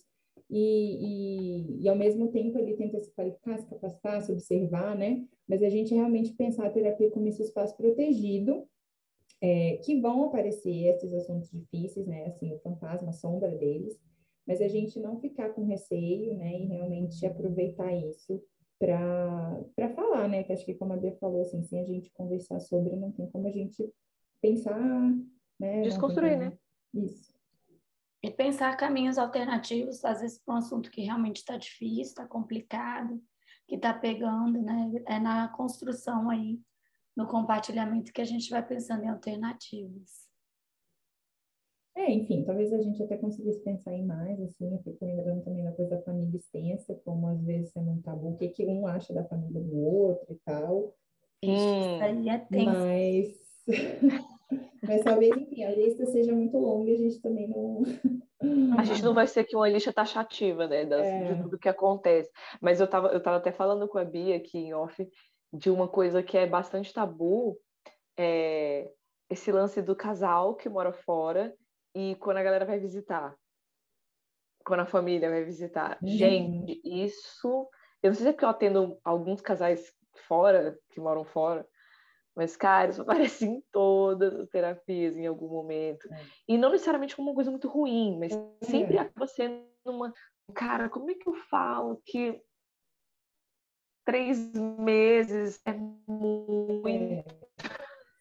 e, 0.48 1.79
e, 1.79 1.83
e, 1.83 1.88
ao 1.88 1.96
mesmo 1.96 2.29
tempo 2.29 2.59
ele 2.59 2.77
tenta 2.77 3.01
se 3.01 3.11
qualificar, 3.12 3.59
se 3.59 3.66
capacitar, 3.66 4.20
se 4.20 4.33
observar, 4.33 4.96
né? 4.96 5.25
Mas 5.48 5.62
a 5.62 5.68
gente 5.68 5.94
realmente 5.94 6.35
pensar 6.35 6.66
a 6.66 6.70
terapia 6.70 7.11
como 7.11 7.27
esse 7.27 7.42
espaço 7.42 7.75
protegido, 7.77 8.66
é, 9.43 9.79
que 9.79 10.01
vão 10.01 10.27
aparecer 10.27 10.87
esses 10.87 11.13
assuntos 11.13 11.51
difíceis, 11.51 12.07
né? 12.07 12.27
Assim, 12.27 12.55
o 12.55 12.61
fantasma, 12.61 13.11
a 13.11 13.13
sombra 13.13 13.51
deles, 13.51 13.99
mas 14.47 14.63
a 14.63 14.69
gente 14.69 15.01
não 15.01 15.19
ficar 15.19 15.51
com 15.51 15.65
receio, 15.65 16.37
né? 16.39 16.61
E 16.61 16.67
realmente 16.67 17.27
aproveitar 17.27 17.93
isso 17.93 18.41
para 18.79 19.89
falar, 19.97 20.29
né? 20.29 20.45
Que 20.45 20.53
acho 20.53 20.65
que 20.65 20.75
como 20.75 20.93
a 20.93 20.97
Bia 20.97 21.17
falou, 21.17 21.43
assim, 21.43 21.61
sem 21.65 21.81
a 21.81 21.85
gente 21.85 22.13
conversar 22.13 22.61
sobre, 22.61 22.95
não 22.95 23.11
tem 23.11 23.29
como 23.31 23.49
a 23.49 23.51
gente 23.51 23.93
pensar, 24.41 24.81
né? 25.59 25.83
Desconstruir, 25.83 26.39
né? 26.39 26.57
Isso. 26.95 27.33
E 28.23 28.31
pensar 28.31 28.77
caminhos 28.77 29.19
alternativos, 29.19 30.05
às 30.05 30.21
vezes, 30.21 30.39
para 30.39 30.55
um 30.55 30.59
assunto 30.59 30.89
que 30.89 31.03
realmente 31.03 31.39
está 31.39 31.57
difícil, 31.57 32.03
está 32.03 32.25
complicado, 32.25 33.21
que 33.67 33.75
está 33.75 33.93
pegando, 33.93 34.63
né? 34.63 35.03
É 35.09 35.19
na 35.19 35.49
construção 35.49 36.31
aí 36.31 36.61
no 37.16 37.27
compartilhamento 37.27 38.12
que 38.12 38.20
a 38.20 38.25
gente 38.25 38.51
vai 38.51 38.66
pensando 38.66 39.05
em 39.05 39.09
alternativas. 39.09 40.22
É, 41.94 42.11
enfim, 42.11 42.42
talvez 42.42 42.72
a 42.72 42.81
gente 42.81 43.03
até 43.03 43.18
conseguisse 43.18 43.61
pensar 43.61 43.92
em 43.92 44.05
mais, 44.05 44.40
assim, 44.40 44.72
eu 44.72 44.79
fico 44.79 45.05
lembrando 45.05 45.44
também 45.44 45.62
da 45.62 45.72
coisa 45.72 45.90
da 45.90 46.03
família 46.03 46.38
extensa, 46.38 46.98
como 47.05 47.27
às 47.27 47.42
vezes 47.44 47.75
é 47.77 47.81
um 47.81 48.01
tabu, 48.01 48.31
o 48.31 48.37
que, 48.37 48.48
que 48.48 48.66
um 48.66 48.87
acha 48.87 49.12
da 49.12 49.25
família 49.25 49.61
do 49.61 49.77
outro 49.79 50.33
e 50.33 50.38
tal. 50.42 50.94
Hum, 51.44 51.53
isso 51.53 52.03
aí 52.03 52.29
é 52.31 52.38
tenso. 52.38 52.70
Mas, 52.70 53.66
mas 54.83 55.05
talvez, 55.05 55.37
enfim, 55.37 55.64
a 55.64 55.75
lista 55.75 56.07
seja 56.07 56.33
muito 56.33 56.57
longa 56.57 56.90
e 56.90 56.94
a 56.94 56.98
gente 56.98 57.20
também 57.20 57.48
não... 57.48 57.83
A 58.77 58.85
gente 58.85 59.05
não 59.05 59.14
vai 59.14 59.27
ser 59.27 59.40
aqui 59.40 59.55
uma 59.55 59.68
lista 59.68 59.92
taxativa, 59.92 60.66
né, 60.66 60.85
das, 60.85 61.07
é. 61.07 61.35
de 61.35 61.42
tudo 61.42 61.59
que 61.59 61.68
acontece. 61.68 62.29
Mas 62.61 62.81
eu 62.81 62.87
estava 62.87 63.09
eu 63.09 63.22
tava 63.22 63.37
até 63.37 63.53
falando 63.53 63.87
com 63.87 63.98
a 63.98 64.05
Bia 64.05 64.37
aqui 64.37 64.59
em 64.59 64.75
off, 64.75 65.09
de 65.53 65.71
uma 65.71 65.87
coisa 65.87 66.23
que 66.23 66.38
é 66.38 66.47
bastante 66.47 66.93
tabu, 66.93 67.59
é 68.17 68.91
esse 69.29 69.51
lance 69.51 69.81
do 69.81 69.97
casal 69.97 70.55
que 70.55 70.69
mora 70.69 70.93
fora 70.93 71.55
e 71.95 72.17
quando 72.17 72.38
a 72.38 72.43
galera 72.43 72.65
vai 72.65 72.79
visitar, 72.79 73.35
quando 74.65 74.81
a 74.81 74.87
família 74.87 75.31
vai 75.31 75.45
visitar. 75.45 75.99
Uhum. 76.03 76.09
Gente, 76.09 76.81
isso. 76.85 77.69
Eu 78.03 78.11
não 78.11 78.15
sei 78.15 78.25
se 78.25 78.29
é 78.29 78.33
porque 78.33 78.45
eu 78.45 78.49
atendo 78.49 78.99
alguns 79.05 79.41
casais 79.41 79.93
fora, 80.27 80.79
que 80.91 81.01
moram 81.01 81.25
fora, 81.25 81.67
mas, 82.35 82.57
cara, 82.57 82.91
isso 82.91 83.03
aparece 83.03 83.47
em 83.47 83.62
todas 83.71 84.35
as 84.35 84.49
terapias 84.49 85.17
em 85.17 85.27
algum 85.27 85.49
momento. 85.49 86.12
É. 86.12 86.25
E 86.49 86.59
não 86.59 86.71
necessariamente 86.71 87.15
como 87.15 87.31
uma 87.31 87.35
coisa 87.35 87.51
muito 87.51 87.69
ruim, 87.69 88.19
mas 88.19 88.33
é. 88.33 88.65
sempre 88.65 88.99
acaba 88.99 89.27
sendo 89.27 89.65
uma. 89.85 90.12
Cara, 90.55 90.88
como 90.88 91.11
é 91.11 91.15
que 91.15 91.29
eu 91.29 91.35
falo 91.35 92.01
que 92.05 92.41
três 94.12 94.53
meses 94.79 95.59
é 95.64 95.72
muito. 95.72 97.25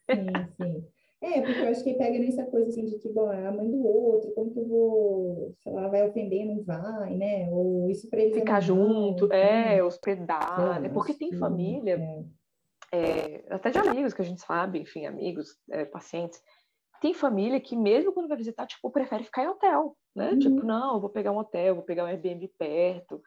É. 0.08 0.14
Sim, 0.14 0.32
sim. 0.56 0.88
É, 1.20 1.40
porque 1.42 1.60
eu 1.60 1.68
acho 1.68 1.84
que 1.84 1.94
pega 1.94 2.18
nessa 2.18 2.44
coisa 2.46 2.68
assim 2.68 2.86
de 2.86 2.98
que, 2.98 3.10
bom, 3.10 3.30
é 3.30 3.46
a 3.46 3.52
mãe 3.52 3.70
do 3.70 3.86
outro, 3.86 4.32
como 4.32 4.50
que 4.50 4.58
eu 4.58 4.66
vou, 4.66 5.54
sei 5.62 5.72
lá, 5.72 5.86
vai 5.88 6.08
ofender, 6.08 6.46
não 6.46 6.64
vai, 6.64 7.14
né? 7.14 7.48
Ou 7.50 7.90
isso 7.90 8.08
para 8.08 8.20
ele. 8.20 8.34
Ficar 8.34 8.60
junto, 8.60 9.30
é, 9.32 9.84
hospedar, 9.84 10.80
né? 10.80 10.88
Porque 10.88 11.12
tem 11.12 11.32
família. 11.34 12.00
É. 12.90 12.98
é, 12.98 13.44
até 13.50 13.70
de 13.70 13.78
amigos 13.78 14.14
que 14.14 14.22
a 14.22 14.24
gente 14.24 14.40
sabe, 14.40 14.80
enfim, 14.80 15.04
amigos, 15.04 15.56
é, 15.70 15.84
pacientes, 15.84 16.42
tem 17.02 17.12
família 17.12 17.60
que 17.60 17.76
mesmo 17.76 18.12
quando 18.12 18.28
vai 18.28 18.38
visitar, 18.38 18.66
tipo, 18.66 18.90
prefere 18.90 19.24
ficar 19.24 19.44
em 19.44 19.48
hotel, 19.48 19.94
né? 20.16 20.30
Uhum. 20.30 20.38
Tipo, 20.38 20.66
não, 20.66 20.94
eu 20.94 21.00
vou 21.00 21.10
pegar 21.10 21.32
um 21.32 21.38
hotel, 21.38 21.74
vou 21.74 21.84
pegar 21.84 22.04
um 22.04 22.08
Airbnb 22.08 22.48
perto 22.58 23.22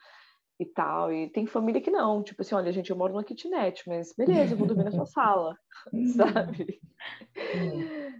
e 0.59 0.65
tal. 0.65 1.11
E 1.11 1.29
tem 1.29 1.45
família 1.45 1.81
que 1.81 1.91
não, 1.91 2.23
tipo 2.23 2.41
assim, 2.41 2.55
olha, 2.55 2.71
gente, 2.71 2.89
eu 2.89 2.95
moro 2.95 3.13
numa 3.13 3.23
kitnet, 3.23 3.83
mas 3.87 4.13
beleza, 4.17 4.53
eu 4.53 4.57
vou 4.57 4.67
dormir 4.67 4.85
na 4.85 4.91
sua 4.91 5.05
sala, 5.07 5.57
sabe? 6.15 6.81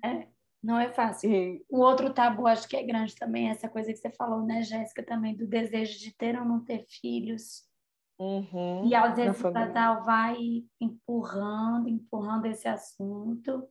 É, 0.04 0.28
não 0.64 0.80
é 0.80 0.92
fácil. 0.92 1.32
E... 1.32 1.66
O 1.70 1.80
outro 1.80 2.14
tabu, 2.14 2.48
acho 2.48 2.68
que 2.68 2.76
é 2.76 2.84
grande 2.84 3.16
também, 3.16 3.50
essa 3.50 3.70
coisa 3.70 3.92
que 3.92 3.98
você 3.98 4.12
falou, 4.12 4.46
né, 4.46 4.62
Jéssica, 4.62 5.04
também, 5.04 5.36
do 5.36 5.48
desejo 5.48 6.00
de 6.00 6.16
ter 6.16 6.38
ou 6.38 6.46
não 6.46 6.64
ter 6.64 6.86
filhos. 6.88 7.64
Uhum, 8.18 8.88
e 8.88 8.96
às 8.96 9.18
vezes 9.18 9.44
o 9.44 9.52
casal 9.52 10.06
vai 10.06 10.38
empurrando, 10.80 11.90
empurrando 11.90 12.46
esse 12.46 12.66
assunto 12.66 13.68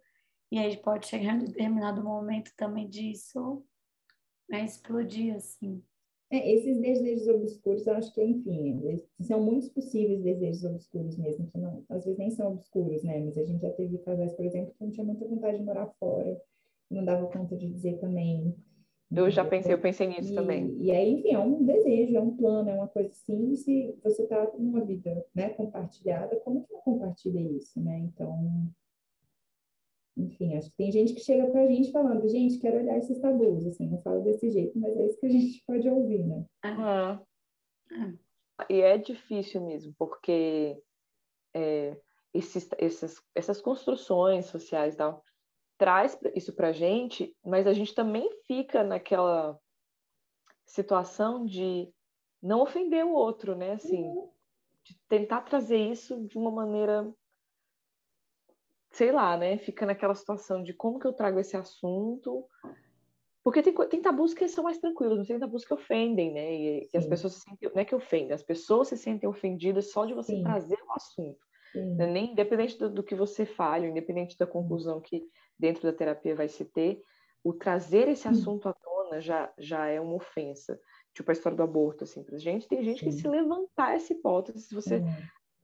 e 0.52 0.58
aí 0.58 0.76
pode 0.76 1.06
chegar 1.06 1.34
em 1.34 1.46
determinado 1.46 2.04
momento 2.04 2.52
também 2.54 2.86
disso 2.86 3.64
né, 4.48 4.64
explodir, 4.64 5.34
assim. 5.34 5.82
É, 6.34 6.52
esses 6.52 6.80
desejos 6.80 7.28
obscuros, 7.28 7.86
eu 7.86 7.94
acho 7.94 8.12
que, 8.12 8.20
enfim, 8.20 9.00
são 9.20 9.40
muitos 9.40 9.68
possíveis 9.68 10.20
desejos 10.20 10.64
obscuros 10.64 11.16
mesmo, 11.16 11.46
que 11.46 11.56
não, 11.56 11.84
às 11.88 12.04
vezes 12.04 12.18
nem 12.18 12.28
são 12.28 12.54
obscuros, 12.54 13.04
né? 13.04 13.20
Mas 13.20 13.38
a 13.38 13.44
gente 13.44 13.62
já 13.62 13.70
teve 13.70 13.98
casais, 13.98 14.32
por 14.32 14.44
exemplo, 14.44 14.74
que 14.76 14.84
não 14.84 14.90
tinha 14.90 15.06
muita 15.06 15.28
vontade 15.28 15.58
de 15.58 15.62
morar 15.62 15.86
fora, 16.00 16.36
não 16.90 17.04
dava 17.04 17.28
conta 17.28 17.56
de 17.56 17.68
dizer 17.70 18.00
também. 18.00 18.52
Eu 19.14 19.30
já 19.30 19.44
pensei, 19.44 19.72
eu 19.72 19.80
pensei 19.80 20.08
nisso 20.08 20.32
e, 20.32 20.34
também. 20.34 20.76
E 20.80 20.90
aí, 20.90 21.12
enfim, 21.12 21.34
é 21.34 21.38
um 21.38 21.64
desejo, 21.64 22.16
é 22.16 22.20
um 22.20 22.36
plano, 22.36 22.68
é 22.68 22.74
uma 22.74 22.88
coisa 22.88 23.10
assim, 23.10 23.52
e 23.52 23.56
se 23.56 23.96
você 24.02 24.24
está 24.24 24.50
numa 24.58 24.84
vida 24.84 25.24
né, 25.32 25.50
compartilhada, 25.50 26.34
como 26.40 26.64
que 26.64 26.72
não 26.72 26.80
compartilha 26.80 27.38
isso, 27.38 27.80
né? 27.80 27.96
Então, 28.12 28.68
enfim, 30.16 30.56
acho 30.56 30.70
que 30.70 30.76
tem 30.76 30.92
gente 30.92 31.14
que 31.14 31.20
chega 31.20 31.50
para 31.50 31.62
a 31.62 31.66
gente 31.66 31.90
falando, 31.90 32.28
gente, 32.28 32.58
quero 32.58 32.78
olhar 32.78 32.98
esses 32.98 33.20
tabus, 33.20 33.66
assim, 33.66 33.88
não 33.88 34.00
falo 34.02 34.22
desse 34.22 34.50
jeito, 34.50 34.78
mas 34.78 34.96
é 34.96 35.06
isso 35.06 35.18
que 35.18 35.26
a 35.26 35.30
gente 35.30 35.62
pode 35.66 35.88
ouvir, 35.88 36.24
né? 36.24 36.44
Uhum. 36.64 38.18
E 38.70 38.80
é 38.80 38.96
difícil 38.96 39.60
mesmo, 39.60 39.92
porque 39.98 40.80
é, 41.52 41.96
esses, 42.32 42.68
essas, 42.78 43.22
essas 43.34 43.60
construções 43.60 44.46
sociais 44.46 44.94
tal, 44.94 45.22
traz 45.76 46.16
isso 46.34 46.52
para 46.52 46.68
a 46.68 46.72
gente, 46.72 47.36
mas 47.44 47.66
a 47.66 47.72
gente 47.72 47.94
também 47.94 48.28
fica 48.46 48.84
naquela 48.84 49.58
situação 50.64 51.44
de 51.44 51.92
não 52.40 52.60
ofender 52.60 53.04
o 53.04 53.12
outro, 53.12 53.56
né? 53.56 53.72
Assim, 53.72 54.02
uhum. 54.02 54.30
de 54.84 54.96
tentar 55.08 55.42
trazer 55.42 55.78
isso 55.78 56.24
de 56.26 56.38
uma 56.38 56.50
maneira 56.50 57.12
sei 58.94 59.10
lá, 59.10 59.36
né? 59.36 59.58
Fica 59.58 59.84
naquela 59.84 60.14
situação 60.14 60.62
de 60.62 60.72
como 60.72 60.98
que 60.98 61.06
eu 61.06 61.12
trago 61.12 61.38
esse 61.38 61.56
assunto. 61.56 62.46
Porque 63.42 63.60
tem, 63.60 63.74
tem 63.88 64.00
tabus 64.00 64.32
que 64.32 64.48
são 64.48 64.64
mais 64.64 64.78
tranquilos, 64.78 65.18
não 65.18 65.26
tem 65.26 65.38
tabus 65.38 65.64
que 65.64 65.74
ofendem, 65.74 66.32
né? 66.32 66.54
E, 66.54 66.90
e 66.92 66.96
as 66.96 67.06
pessoas 67.06 67.34
se 67.34 67.40
sentem, 67.40 67.70
não 67.74 67.82
é 67.82 67.84
que 67.84 67.94
ofendem, 67.94 68.32
as 68.32 68.42
pessoas 68.42 68.88
se 68.88 68.96
sentem 68.96 69.28
ofendidas 69.28 69.90
só 69.90 70.06
de 70.06 70.14
você 70.14 70.36
Sim. 70.36 70.42
trazer 70.42 70.78
o 70.82 70.92
assunto. 70.92 71.44
Né? 71.74 72.06
Nem 72.06 72.32
independente 72.32 72.78
do, 72.78 72.88
do, 72.88 73.02
que 73.02 73.14
você 73.14 73.44
fale, 73.44 73.88
independente 73.88 74.38
da 74.38 74.46
conclusão 74.46 75.00
que 75.00 75.28
dentro 75.58 75.82
da 75.82 75.92
terapia 75.92 76.34
vai 76.34 76.48
se 76.48 76.64
ter, 76.64 77.02
o 77.42 77.52
trazer 77.52 78.08
esse 78.08 78.28
assunto 78.28 78.68
à 78.68 78.72
tona 78.72 79.20
já, 79.20 79.52
já 79.58 79.86
é 79.86 80.00
uma 80.00 80.14
ofensa. 80.14 80.80
Tipo 81.12 81.30
a 81.30 81.32
história 81.32 81.56
do 81.56 81.62
aborto, 81.62 82.04
assim, 82.04 82.22
pra 82.22 82.38
gente, 82.38 82.68
tem 82.68 82.82
gente 82.82 83.00
Sim. 83.00 83.06
que 83.06 83.12
se 83.12 83.28
levantar 83.28 83.94
essa 83.94 84.12
hipótese, 84.12 84.60
se 84.60 84.74
você 84.74 85.02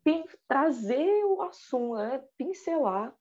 tem, 0.05 0.25
trazer 0.49 1.25
o 1.25 1.43
assunto, 1.43 1.95
né? 1.97 2.23
pincelar, 2.37 3.15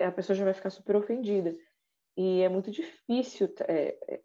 a 0.00 0.12
pessoa 0.12 0.36
já 0.36 0.44
vai 0.44 0.54
ficar 0.54 0.70
super 0.70 0.96
ofendida. 0.96 1.56
E 2.16 2.40
é 2.40 2.48
muito 2.48 2.70
difícil 2.70 3.52
é, 3.68 3.96
é 4.08 4.22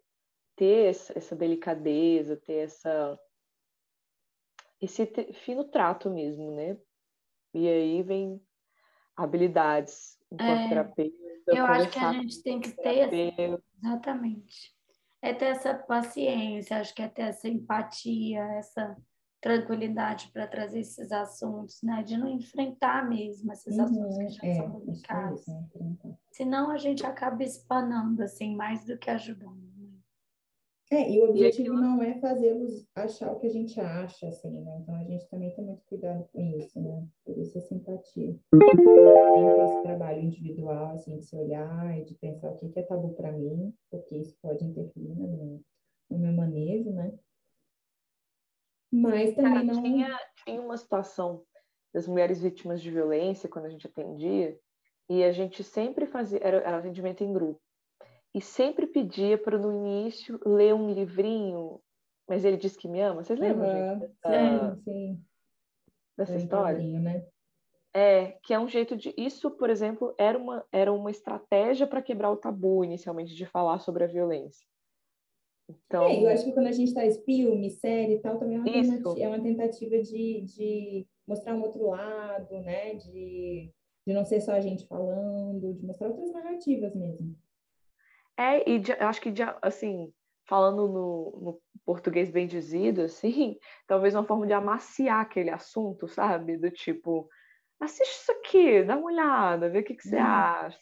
ter 0.56 0.96
essa 1.14 1.36
delicadeza, 1.36 2.36
ter 2.36 2.64
essa 2.64 3.18
esse 4.80 5.06
fino 5.32 5.64
trato 5.64 6.10
mesmo, 6.10 6.50
né? 6.50 6.76
E 7.54 7.66
aí 7.66 8.02
vem 8.02 8.40
habilidades 9.16 10.18
enquanto 10.30 10.60
é, 10.60 10.68
terapeuta. 10.68 11.16
Eu 11.46 11.64
acho 11.64 11.90
que 11.90 11.98
a 11.98 12.12
gente 12.12 12.42
tem 12.42 12.60
que 12.60 12.72
ter 12.72 13.08
exatamente. 13.82 14.74
É 15.22 15.32
ter 15.32 15.46
essa 15.46 15.74
paciência, 15.74 16.78
acho 16.78 16.94
que 16.94 17.02
é 17.02 17.08
ter 17.08 17.22
essa 17.22 17.48
empatia, 17.48 18.42
essa 18.58 18.96
tranquilidade 19.40 20.30
para 20.32 20.46
trazer 20.46 20.80
esses 20.80 21.12
assuntos, 21.12 21.82
né? 21.82 22.02
De 22.02 22.16
não 22.16 22.28
enfrentar 22.28 23.08
mesmo 23.08 23.52
esses 23.52 23.76
uhum, 23.76 23.84
assuntos 23.84 24.16
que 24.18 24.28
já 24.30 24.46
é, 24.46 24.54
são 24.54 24.80
delicados. 24.80 25.48
É, 25.48 26.14
Senão 26.32 26.70
a 26.70 26.78
gente 26.78 27.04
acaba 27.04 27.42
espanando, 27.42 28.22
assim, 28.22 28.54
mais 28.54 28.84
do 28.84 28.98
que 28.98 29.10
ajudando. 29.10 29.56
Né? 29.76 29.88
É, 30.90 31.10
e 31.10 31.20
o 31.20 31.30
objetivo 31.30 31.74
e 31.74 31.80
não 31.80 32.00
é 32.00 32.14
fazê-los 32.20 32.86
achar 32.94 33.32
o 33.32 33.40
que 33.40 33.48
a 33.48 33.52
gente 33.52 33.80
acha, 33.80 34.28
assim, 34.28 34.60
né? 34.60 34.78
Então 34.80 34.94
a 34.94 35.04
gente 35.04 35.28
também 35.28 35.52
tem 35.54 35.64
muito 35.64 35.84
cuidado 35.86 36.28
com 36.32 36.40
isso, 36.40 36.80
né? 36.80 37.06
Por 37.24 37.36
isso 37.38 37.58
a 37.58 37.60
simpatia. 37.60 38.36
Tem 38.50 38.76
ter 38.76 39.64
esse 39.64 39.82
trabalho 39.82 40.22
individual, 40.22 40.92
assim, 40.92 41.16
de 41.18 41.24
se 41.24 41.36
olhar 41.36 41.98
e 41.98 42.04
de 42.04 42.14
pensar 42.14 42.50
o 42.50 42.56
que 42.56 42.78
é 42.78 42.82
tabu 42.82 43.14
para 43.14 43.32
mim, 43.32 43.74
porque 43.90 44.16
isso 44.16 44.36
pode 44.40 44.64
interferir 44.64 45.14
no 45.16 45.28
meu, 45.28 45.60
no 46.08 46.18
meu 46.18 46.32
manejo, 46.32 46.90
né? 46.90 47.12
Mas 49.02 49.34
também 49.34 49.52
Cara, 49.52 49.64
não... 49.64 49.82
tinha, 49.82 50.20
tinha 50.44 50.60
uma 50.60 50.76
situação 50.76 51.42
das 51.92 52.06
mulheres 52.06 52.40
vítimas 52.40 52.80
de 52.82 52.90
violência, 52.90 53.48
quando 53.48 53.66
a 53.66 53.70
gente 53.70 53.86
atendia, 53.86 54.58
e 55.08 55.24
a 55.24 55.32
gente 55.32 55.62
sempre 55.62 56.06
fazia, 56.06 56.40
era, 56.42 56.58
era 56.58 56.78
atendimento 56.78 57.22
em 57.22 57.32
grupo, 57.32 57.60
e 58.34 58.40
sempre 58.40 58.86
pedia 58.86 59.38
para 59.38 59.56
no 59.56 59.72
início 59.72 60.38
ler 60.44 60.74
um 60.74 60.92
livrinho, 60.92 61.80
mas 62.28 62.44
ele 62.44 62.56
diz 62.56 62.76
que 62.76 62.88
me 62.88 63.00
ama. 63.00 63.22
Vocês 63.22 63.38
lembram, 63.38 63.68
uhum. 63.68 64.00
gente? 64.00 64.12
Dessa, 64.22 64.74
sim, 64.74 64.82
sim. 64.82 65.24
Dessa 66.18 66.34
é 66.34 66.36
história? 66.36 66.82
Né? 66.82 67.26
É, 67.94 68.32
que 68.42 68.52
é 68.52 68.58
um 68.58 68.68
jeito 68.68 68.94
de. 68.94 69.14
Isso, 69.16 69.50
por 69.52 69.70
exemplo, 69.70 70.14
era 70.18 70.36
uma, 70.36 70.64
era 70.70 70.92
uma 70.92 71.10
estratégia 71.10 71.86
para 71.86 72.02
quebrar 72.02 72.30
o 72.30 72.36
tabu 72.36 72.84
inicialmente 72.84 73.34
de 73.34 73.46
falar 73.46 73.78
sobre 73.78 74.04
a 74.04 74.06
violência. 74.06 74.66
Então... 75.68 76.04
É, 76.04 76.22
eu 76.22 76.28
acho 76.28 76.44
que 76.44 76.52
quando 76.52 76.68
a 76.68 76.72
gente 76.72 76.92
faz 76.92 77.18
filme, 77.24 77.70
série 77.70 78.14
e 78.14 78.18
tal, 78.20 78.38
também 78.38 78.56
é 78.56 78.60
uma, 78.60 78.72
tentativa, 78.72 79.20
é 79.20 79.28
uma 79.28 79.42
tentativa 79.42 80.02
de, 80.02 80.40
de 80.42 81.06
mostrar 81.26 81.54
um 81.54 81.62
outro 81.62 81.88
lado, 81.88 82.60
né? 82.60 82.94
De, 82.94 83.72
de 84.06 84.14
não 84.14 84.24
ser 84.24 84.40
só 84.40 84.52
a 84.52 84.60
gente 84.60 84.86
falando, 84.86 85.74
de 85.74 85.84
mostrar 85.84 86.08
outras 86.08 86.32
narrativas 86.32 86.94
mesmo. 86.94 87.36
É, 88.38 88.68
e 88.68 88.78
de, 88.78 88.92
acho 88.92 89.20
que, 89.20 89.30
de, 89.30 89.42
assim, 89.62 90.12
falando 90.46 90.86
no, 90.88 91.40
no, 91.42 91.60
português 91.84 92.30
bem 92.30 92.46
dizido, 92.46 93.02
assim, 93.02 93.58
talvez 93.86 94.14
uma 94.14 94.24
forma 94.24 94.46
de 94.46 94.52
amaciar 94.52 95.20
aquele 95.20 95.50
assunto, 95.50 96.06
sabe? 96.06 96.56
Do 96.56 96.70
tipo, 96.70 97.28
assiste 97.80 98.22
isso 98.22 98.32
aqui, 98.32 98.84
dá 98.84 98.96
uma 98.96 99.06
olhada, 99.06 99.68
vê 99.68 99.80
o 99.80 99.84
que, 99.84 99.94
que 99.94 100.08
você 100.08 100.16
hum. 100.16 100.22
acha. 100.22 100.78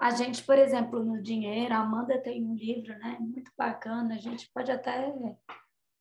A 0.00 0.12
gente, 0.12 0.42
por 0.42 0.56
exemplo, 0.56 1.04
no 1.04 1.20
dinheiro, 1.20 1.74
a 1.74 1.80
Amanda 1.80 2.18
tem 2.18 2.42
um 2.42 2.54
livro, 2.54 2.98
né, 3.00 3.18
muito 3.20 3.52
bacana. 3.54 4.14
A 4.14 4.18
gente 4.18 4.50
pode 4.50 4.72
até 4.72 5.12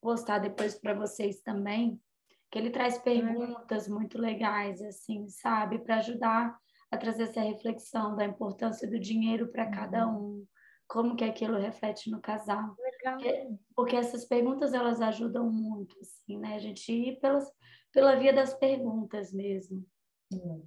postar 0.02 0.40
depois 0.40 0.80
para 0.80 0.94
vocês 0.94 1.42
também, 1.42 2.02
que 2.50 2.58
ele 2.58 2.70
traz 2.70 2.98
perguntas 2.98 3.90
muito 3.90 4.18
legais, 4.18 4.82
assim, 4.82 5.28
sabe, 5.28 5.80
para 5.80 5.98
ajudar 5.98 6.58
a 6.90 6.98
trazer 6.98 7.24
essa 7.24 7.42
reflexão 7.42 8.16
da 8.16 8.24
importância 8.24 8.90
do 8.90 8.98
dinheiro 8.98 9.50
para 9.50 9.70
cada 9.70 10.08
uhum. 10.08 10.40
um, 10.40 10.48
como 10.88 11.18
que 11.18 11.26
aquilo 11.26 11.60
reflete 11.60 12.10
no 12.10 12.22
casal. 12.22 12.78
Legal. 12.80 13.18
Porque, 13.18 13.50
porque 13.76 13.96
essas 13.98 14.24
perguntas 14.24 14.74
elas 14.74 15.02
ajudam 15.02 15.52
muito, 15.52 16.00
assim, 16.00 16.40
né? 16.40 16.56
A 16.56 16.60
gente 16.60 16.90
ir 16.90 17.20
pelas, 17.20 17.52
pela 17.92 18.16
via 18.16 18.32
das 18.32 18.54
perguntas 18.54 19.34
mesmo. 19.34 19.86
Uhum. 20.32 20.66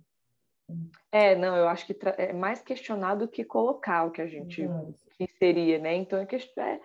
É, 1.11 1.35
não, 1.37 1.57
eu 1.57 1.69
acho 1.69 1.87
que 1.87 1.97
é 2.17 2.33
mais 2.33 2.63
questionar 2.63 3.15
do 3.15 3.29
que 3.29 3.45
colocar 3.45 4.05
o 4.05 4.11
que 4.11 4.23
a 4.23 4.27
gente 4.27 4.63
uhum. 4.63 4.95
inseria, 5.21 5.79
né? 5.79 5.95
Então 5.95 6.19
é, 6.19 6.25
é 6.25 6.81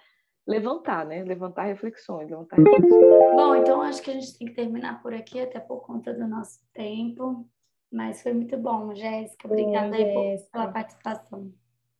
levantar, 0.45 1.06
né? 1.06 1.24
Levantar 1.24 1.64
reflexões, 1.64 2.30
levantar 2.30 2.58
reflexões. 2.58 3.36
Bom, 3.36 3.56
então 3.56 3.82
acho 3.82 4.01
que 4.01 4.12
a 4.12 4.14
gente 4.14 4.38
tem 4.38 4.47
que 4.47 4.54
terminar 4.54 5.01
por 5.01 5.14
aqui, 5.14 5.39
até 5.39 5.60
por 5.60 5.82
conta 5.82 6.14
do 6.14 6.28
nosso 6.28 6.60
tempo. 6.74 7.47
Mas 7.91 8.22
foi 8.22 8.34
muito 8.34 8.58
bom, 8.58 8.93
Jéssica. 8.93 9.47
Obrigada 9.47 9.95
aí 9.95 10.14
por, 10.14 10.51
pela 10.51 10.68
participação. 10.68 11.54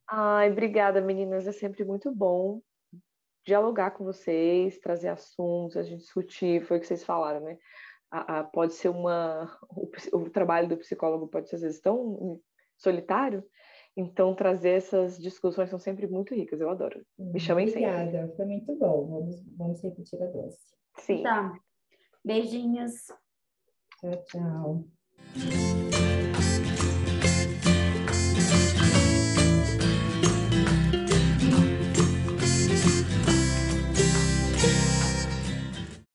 Ai, 0.06 0.50
obrigada, 0.50 1.00
meninas. 1.00 1.46
É 1.46 1.52
sempre 1.52 1.84
muito 1.84 2.14
bom 2.14 2.60
dialogar 3.48 3.92
com 3.92 4.04
vocês, 4.04 4.78
trazer 4.78 5.08
assuntos, 5.08 5.78
a 5.78 5.82
gente 5.82 6.00
discutir, 6.00 6.62
foi 6.62 6.76
o 6.76 6.80
que 6.80 6.86
vocês 6.86 7.02
falaram, 7.02 7.40
né? 7.40 7.56
A, 8.10 8.38
a, 8.38 8.44
pode 8.44 8.74
ser 8.74 8.88
uma 8.88 9.56
o, 9.70 10.18
o, 10.18 10.30
trabalho 10.30 10.68
do 10.68 10.76
psicólogo 10.76 11.28
pode 11.28 11.48
ser 11.48 11.56
às 11.56 11.62
vezes 11.62 11.80
tão 11.80 12.40
solitário 12.76 13.44
então 13.96 14.34
trazer 14.34 14.70
essas 14.70 15.18
discussões 15.18 15.70
são 15.70 15.78
sempre 15.78 16.06
muito 16.06 16.34
ricas 16.34 16.60
eu 16.60 16.70
adoro. 16.70 17.04
Me 17.18 17.40
chamem 17.40 17.68
obrigada 17.68 18.10
sempre. 18.10 18.36
foi 18.36 18.46
muito 18.46 18.76
bom 18.76 19.06
vamos 19.06 19.56
vamos 19.56 19.82
repetir 19.82 20.22
a 20.22 20.26
dose 20.26 20.58
sim. 20.98 21.22
Tá 21.22 21.52
beijinhos. 22.24 23.06
Tchau 24.00 24.24
tchau 24.26 25.67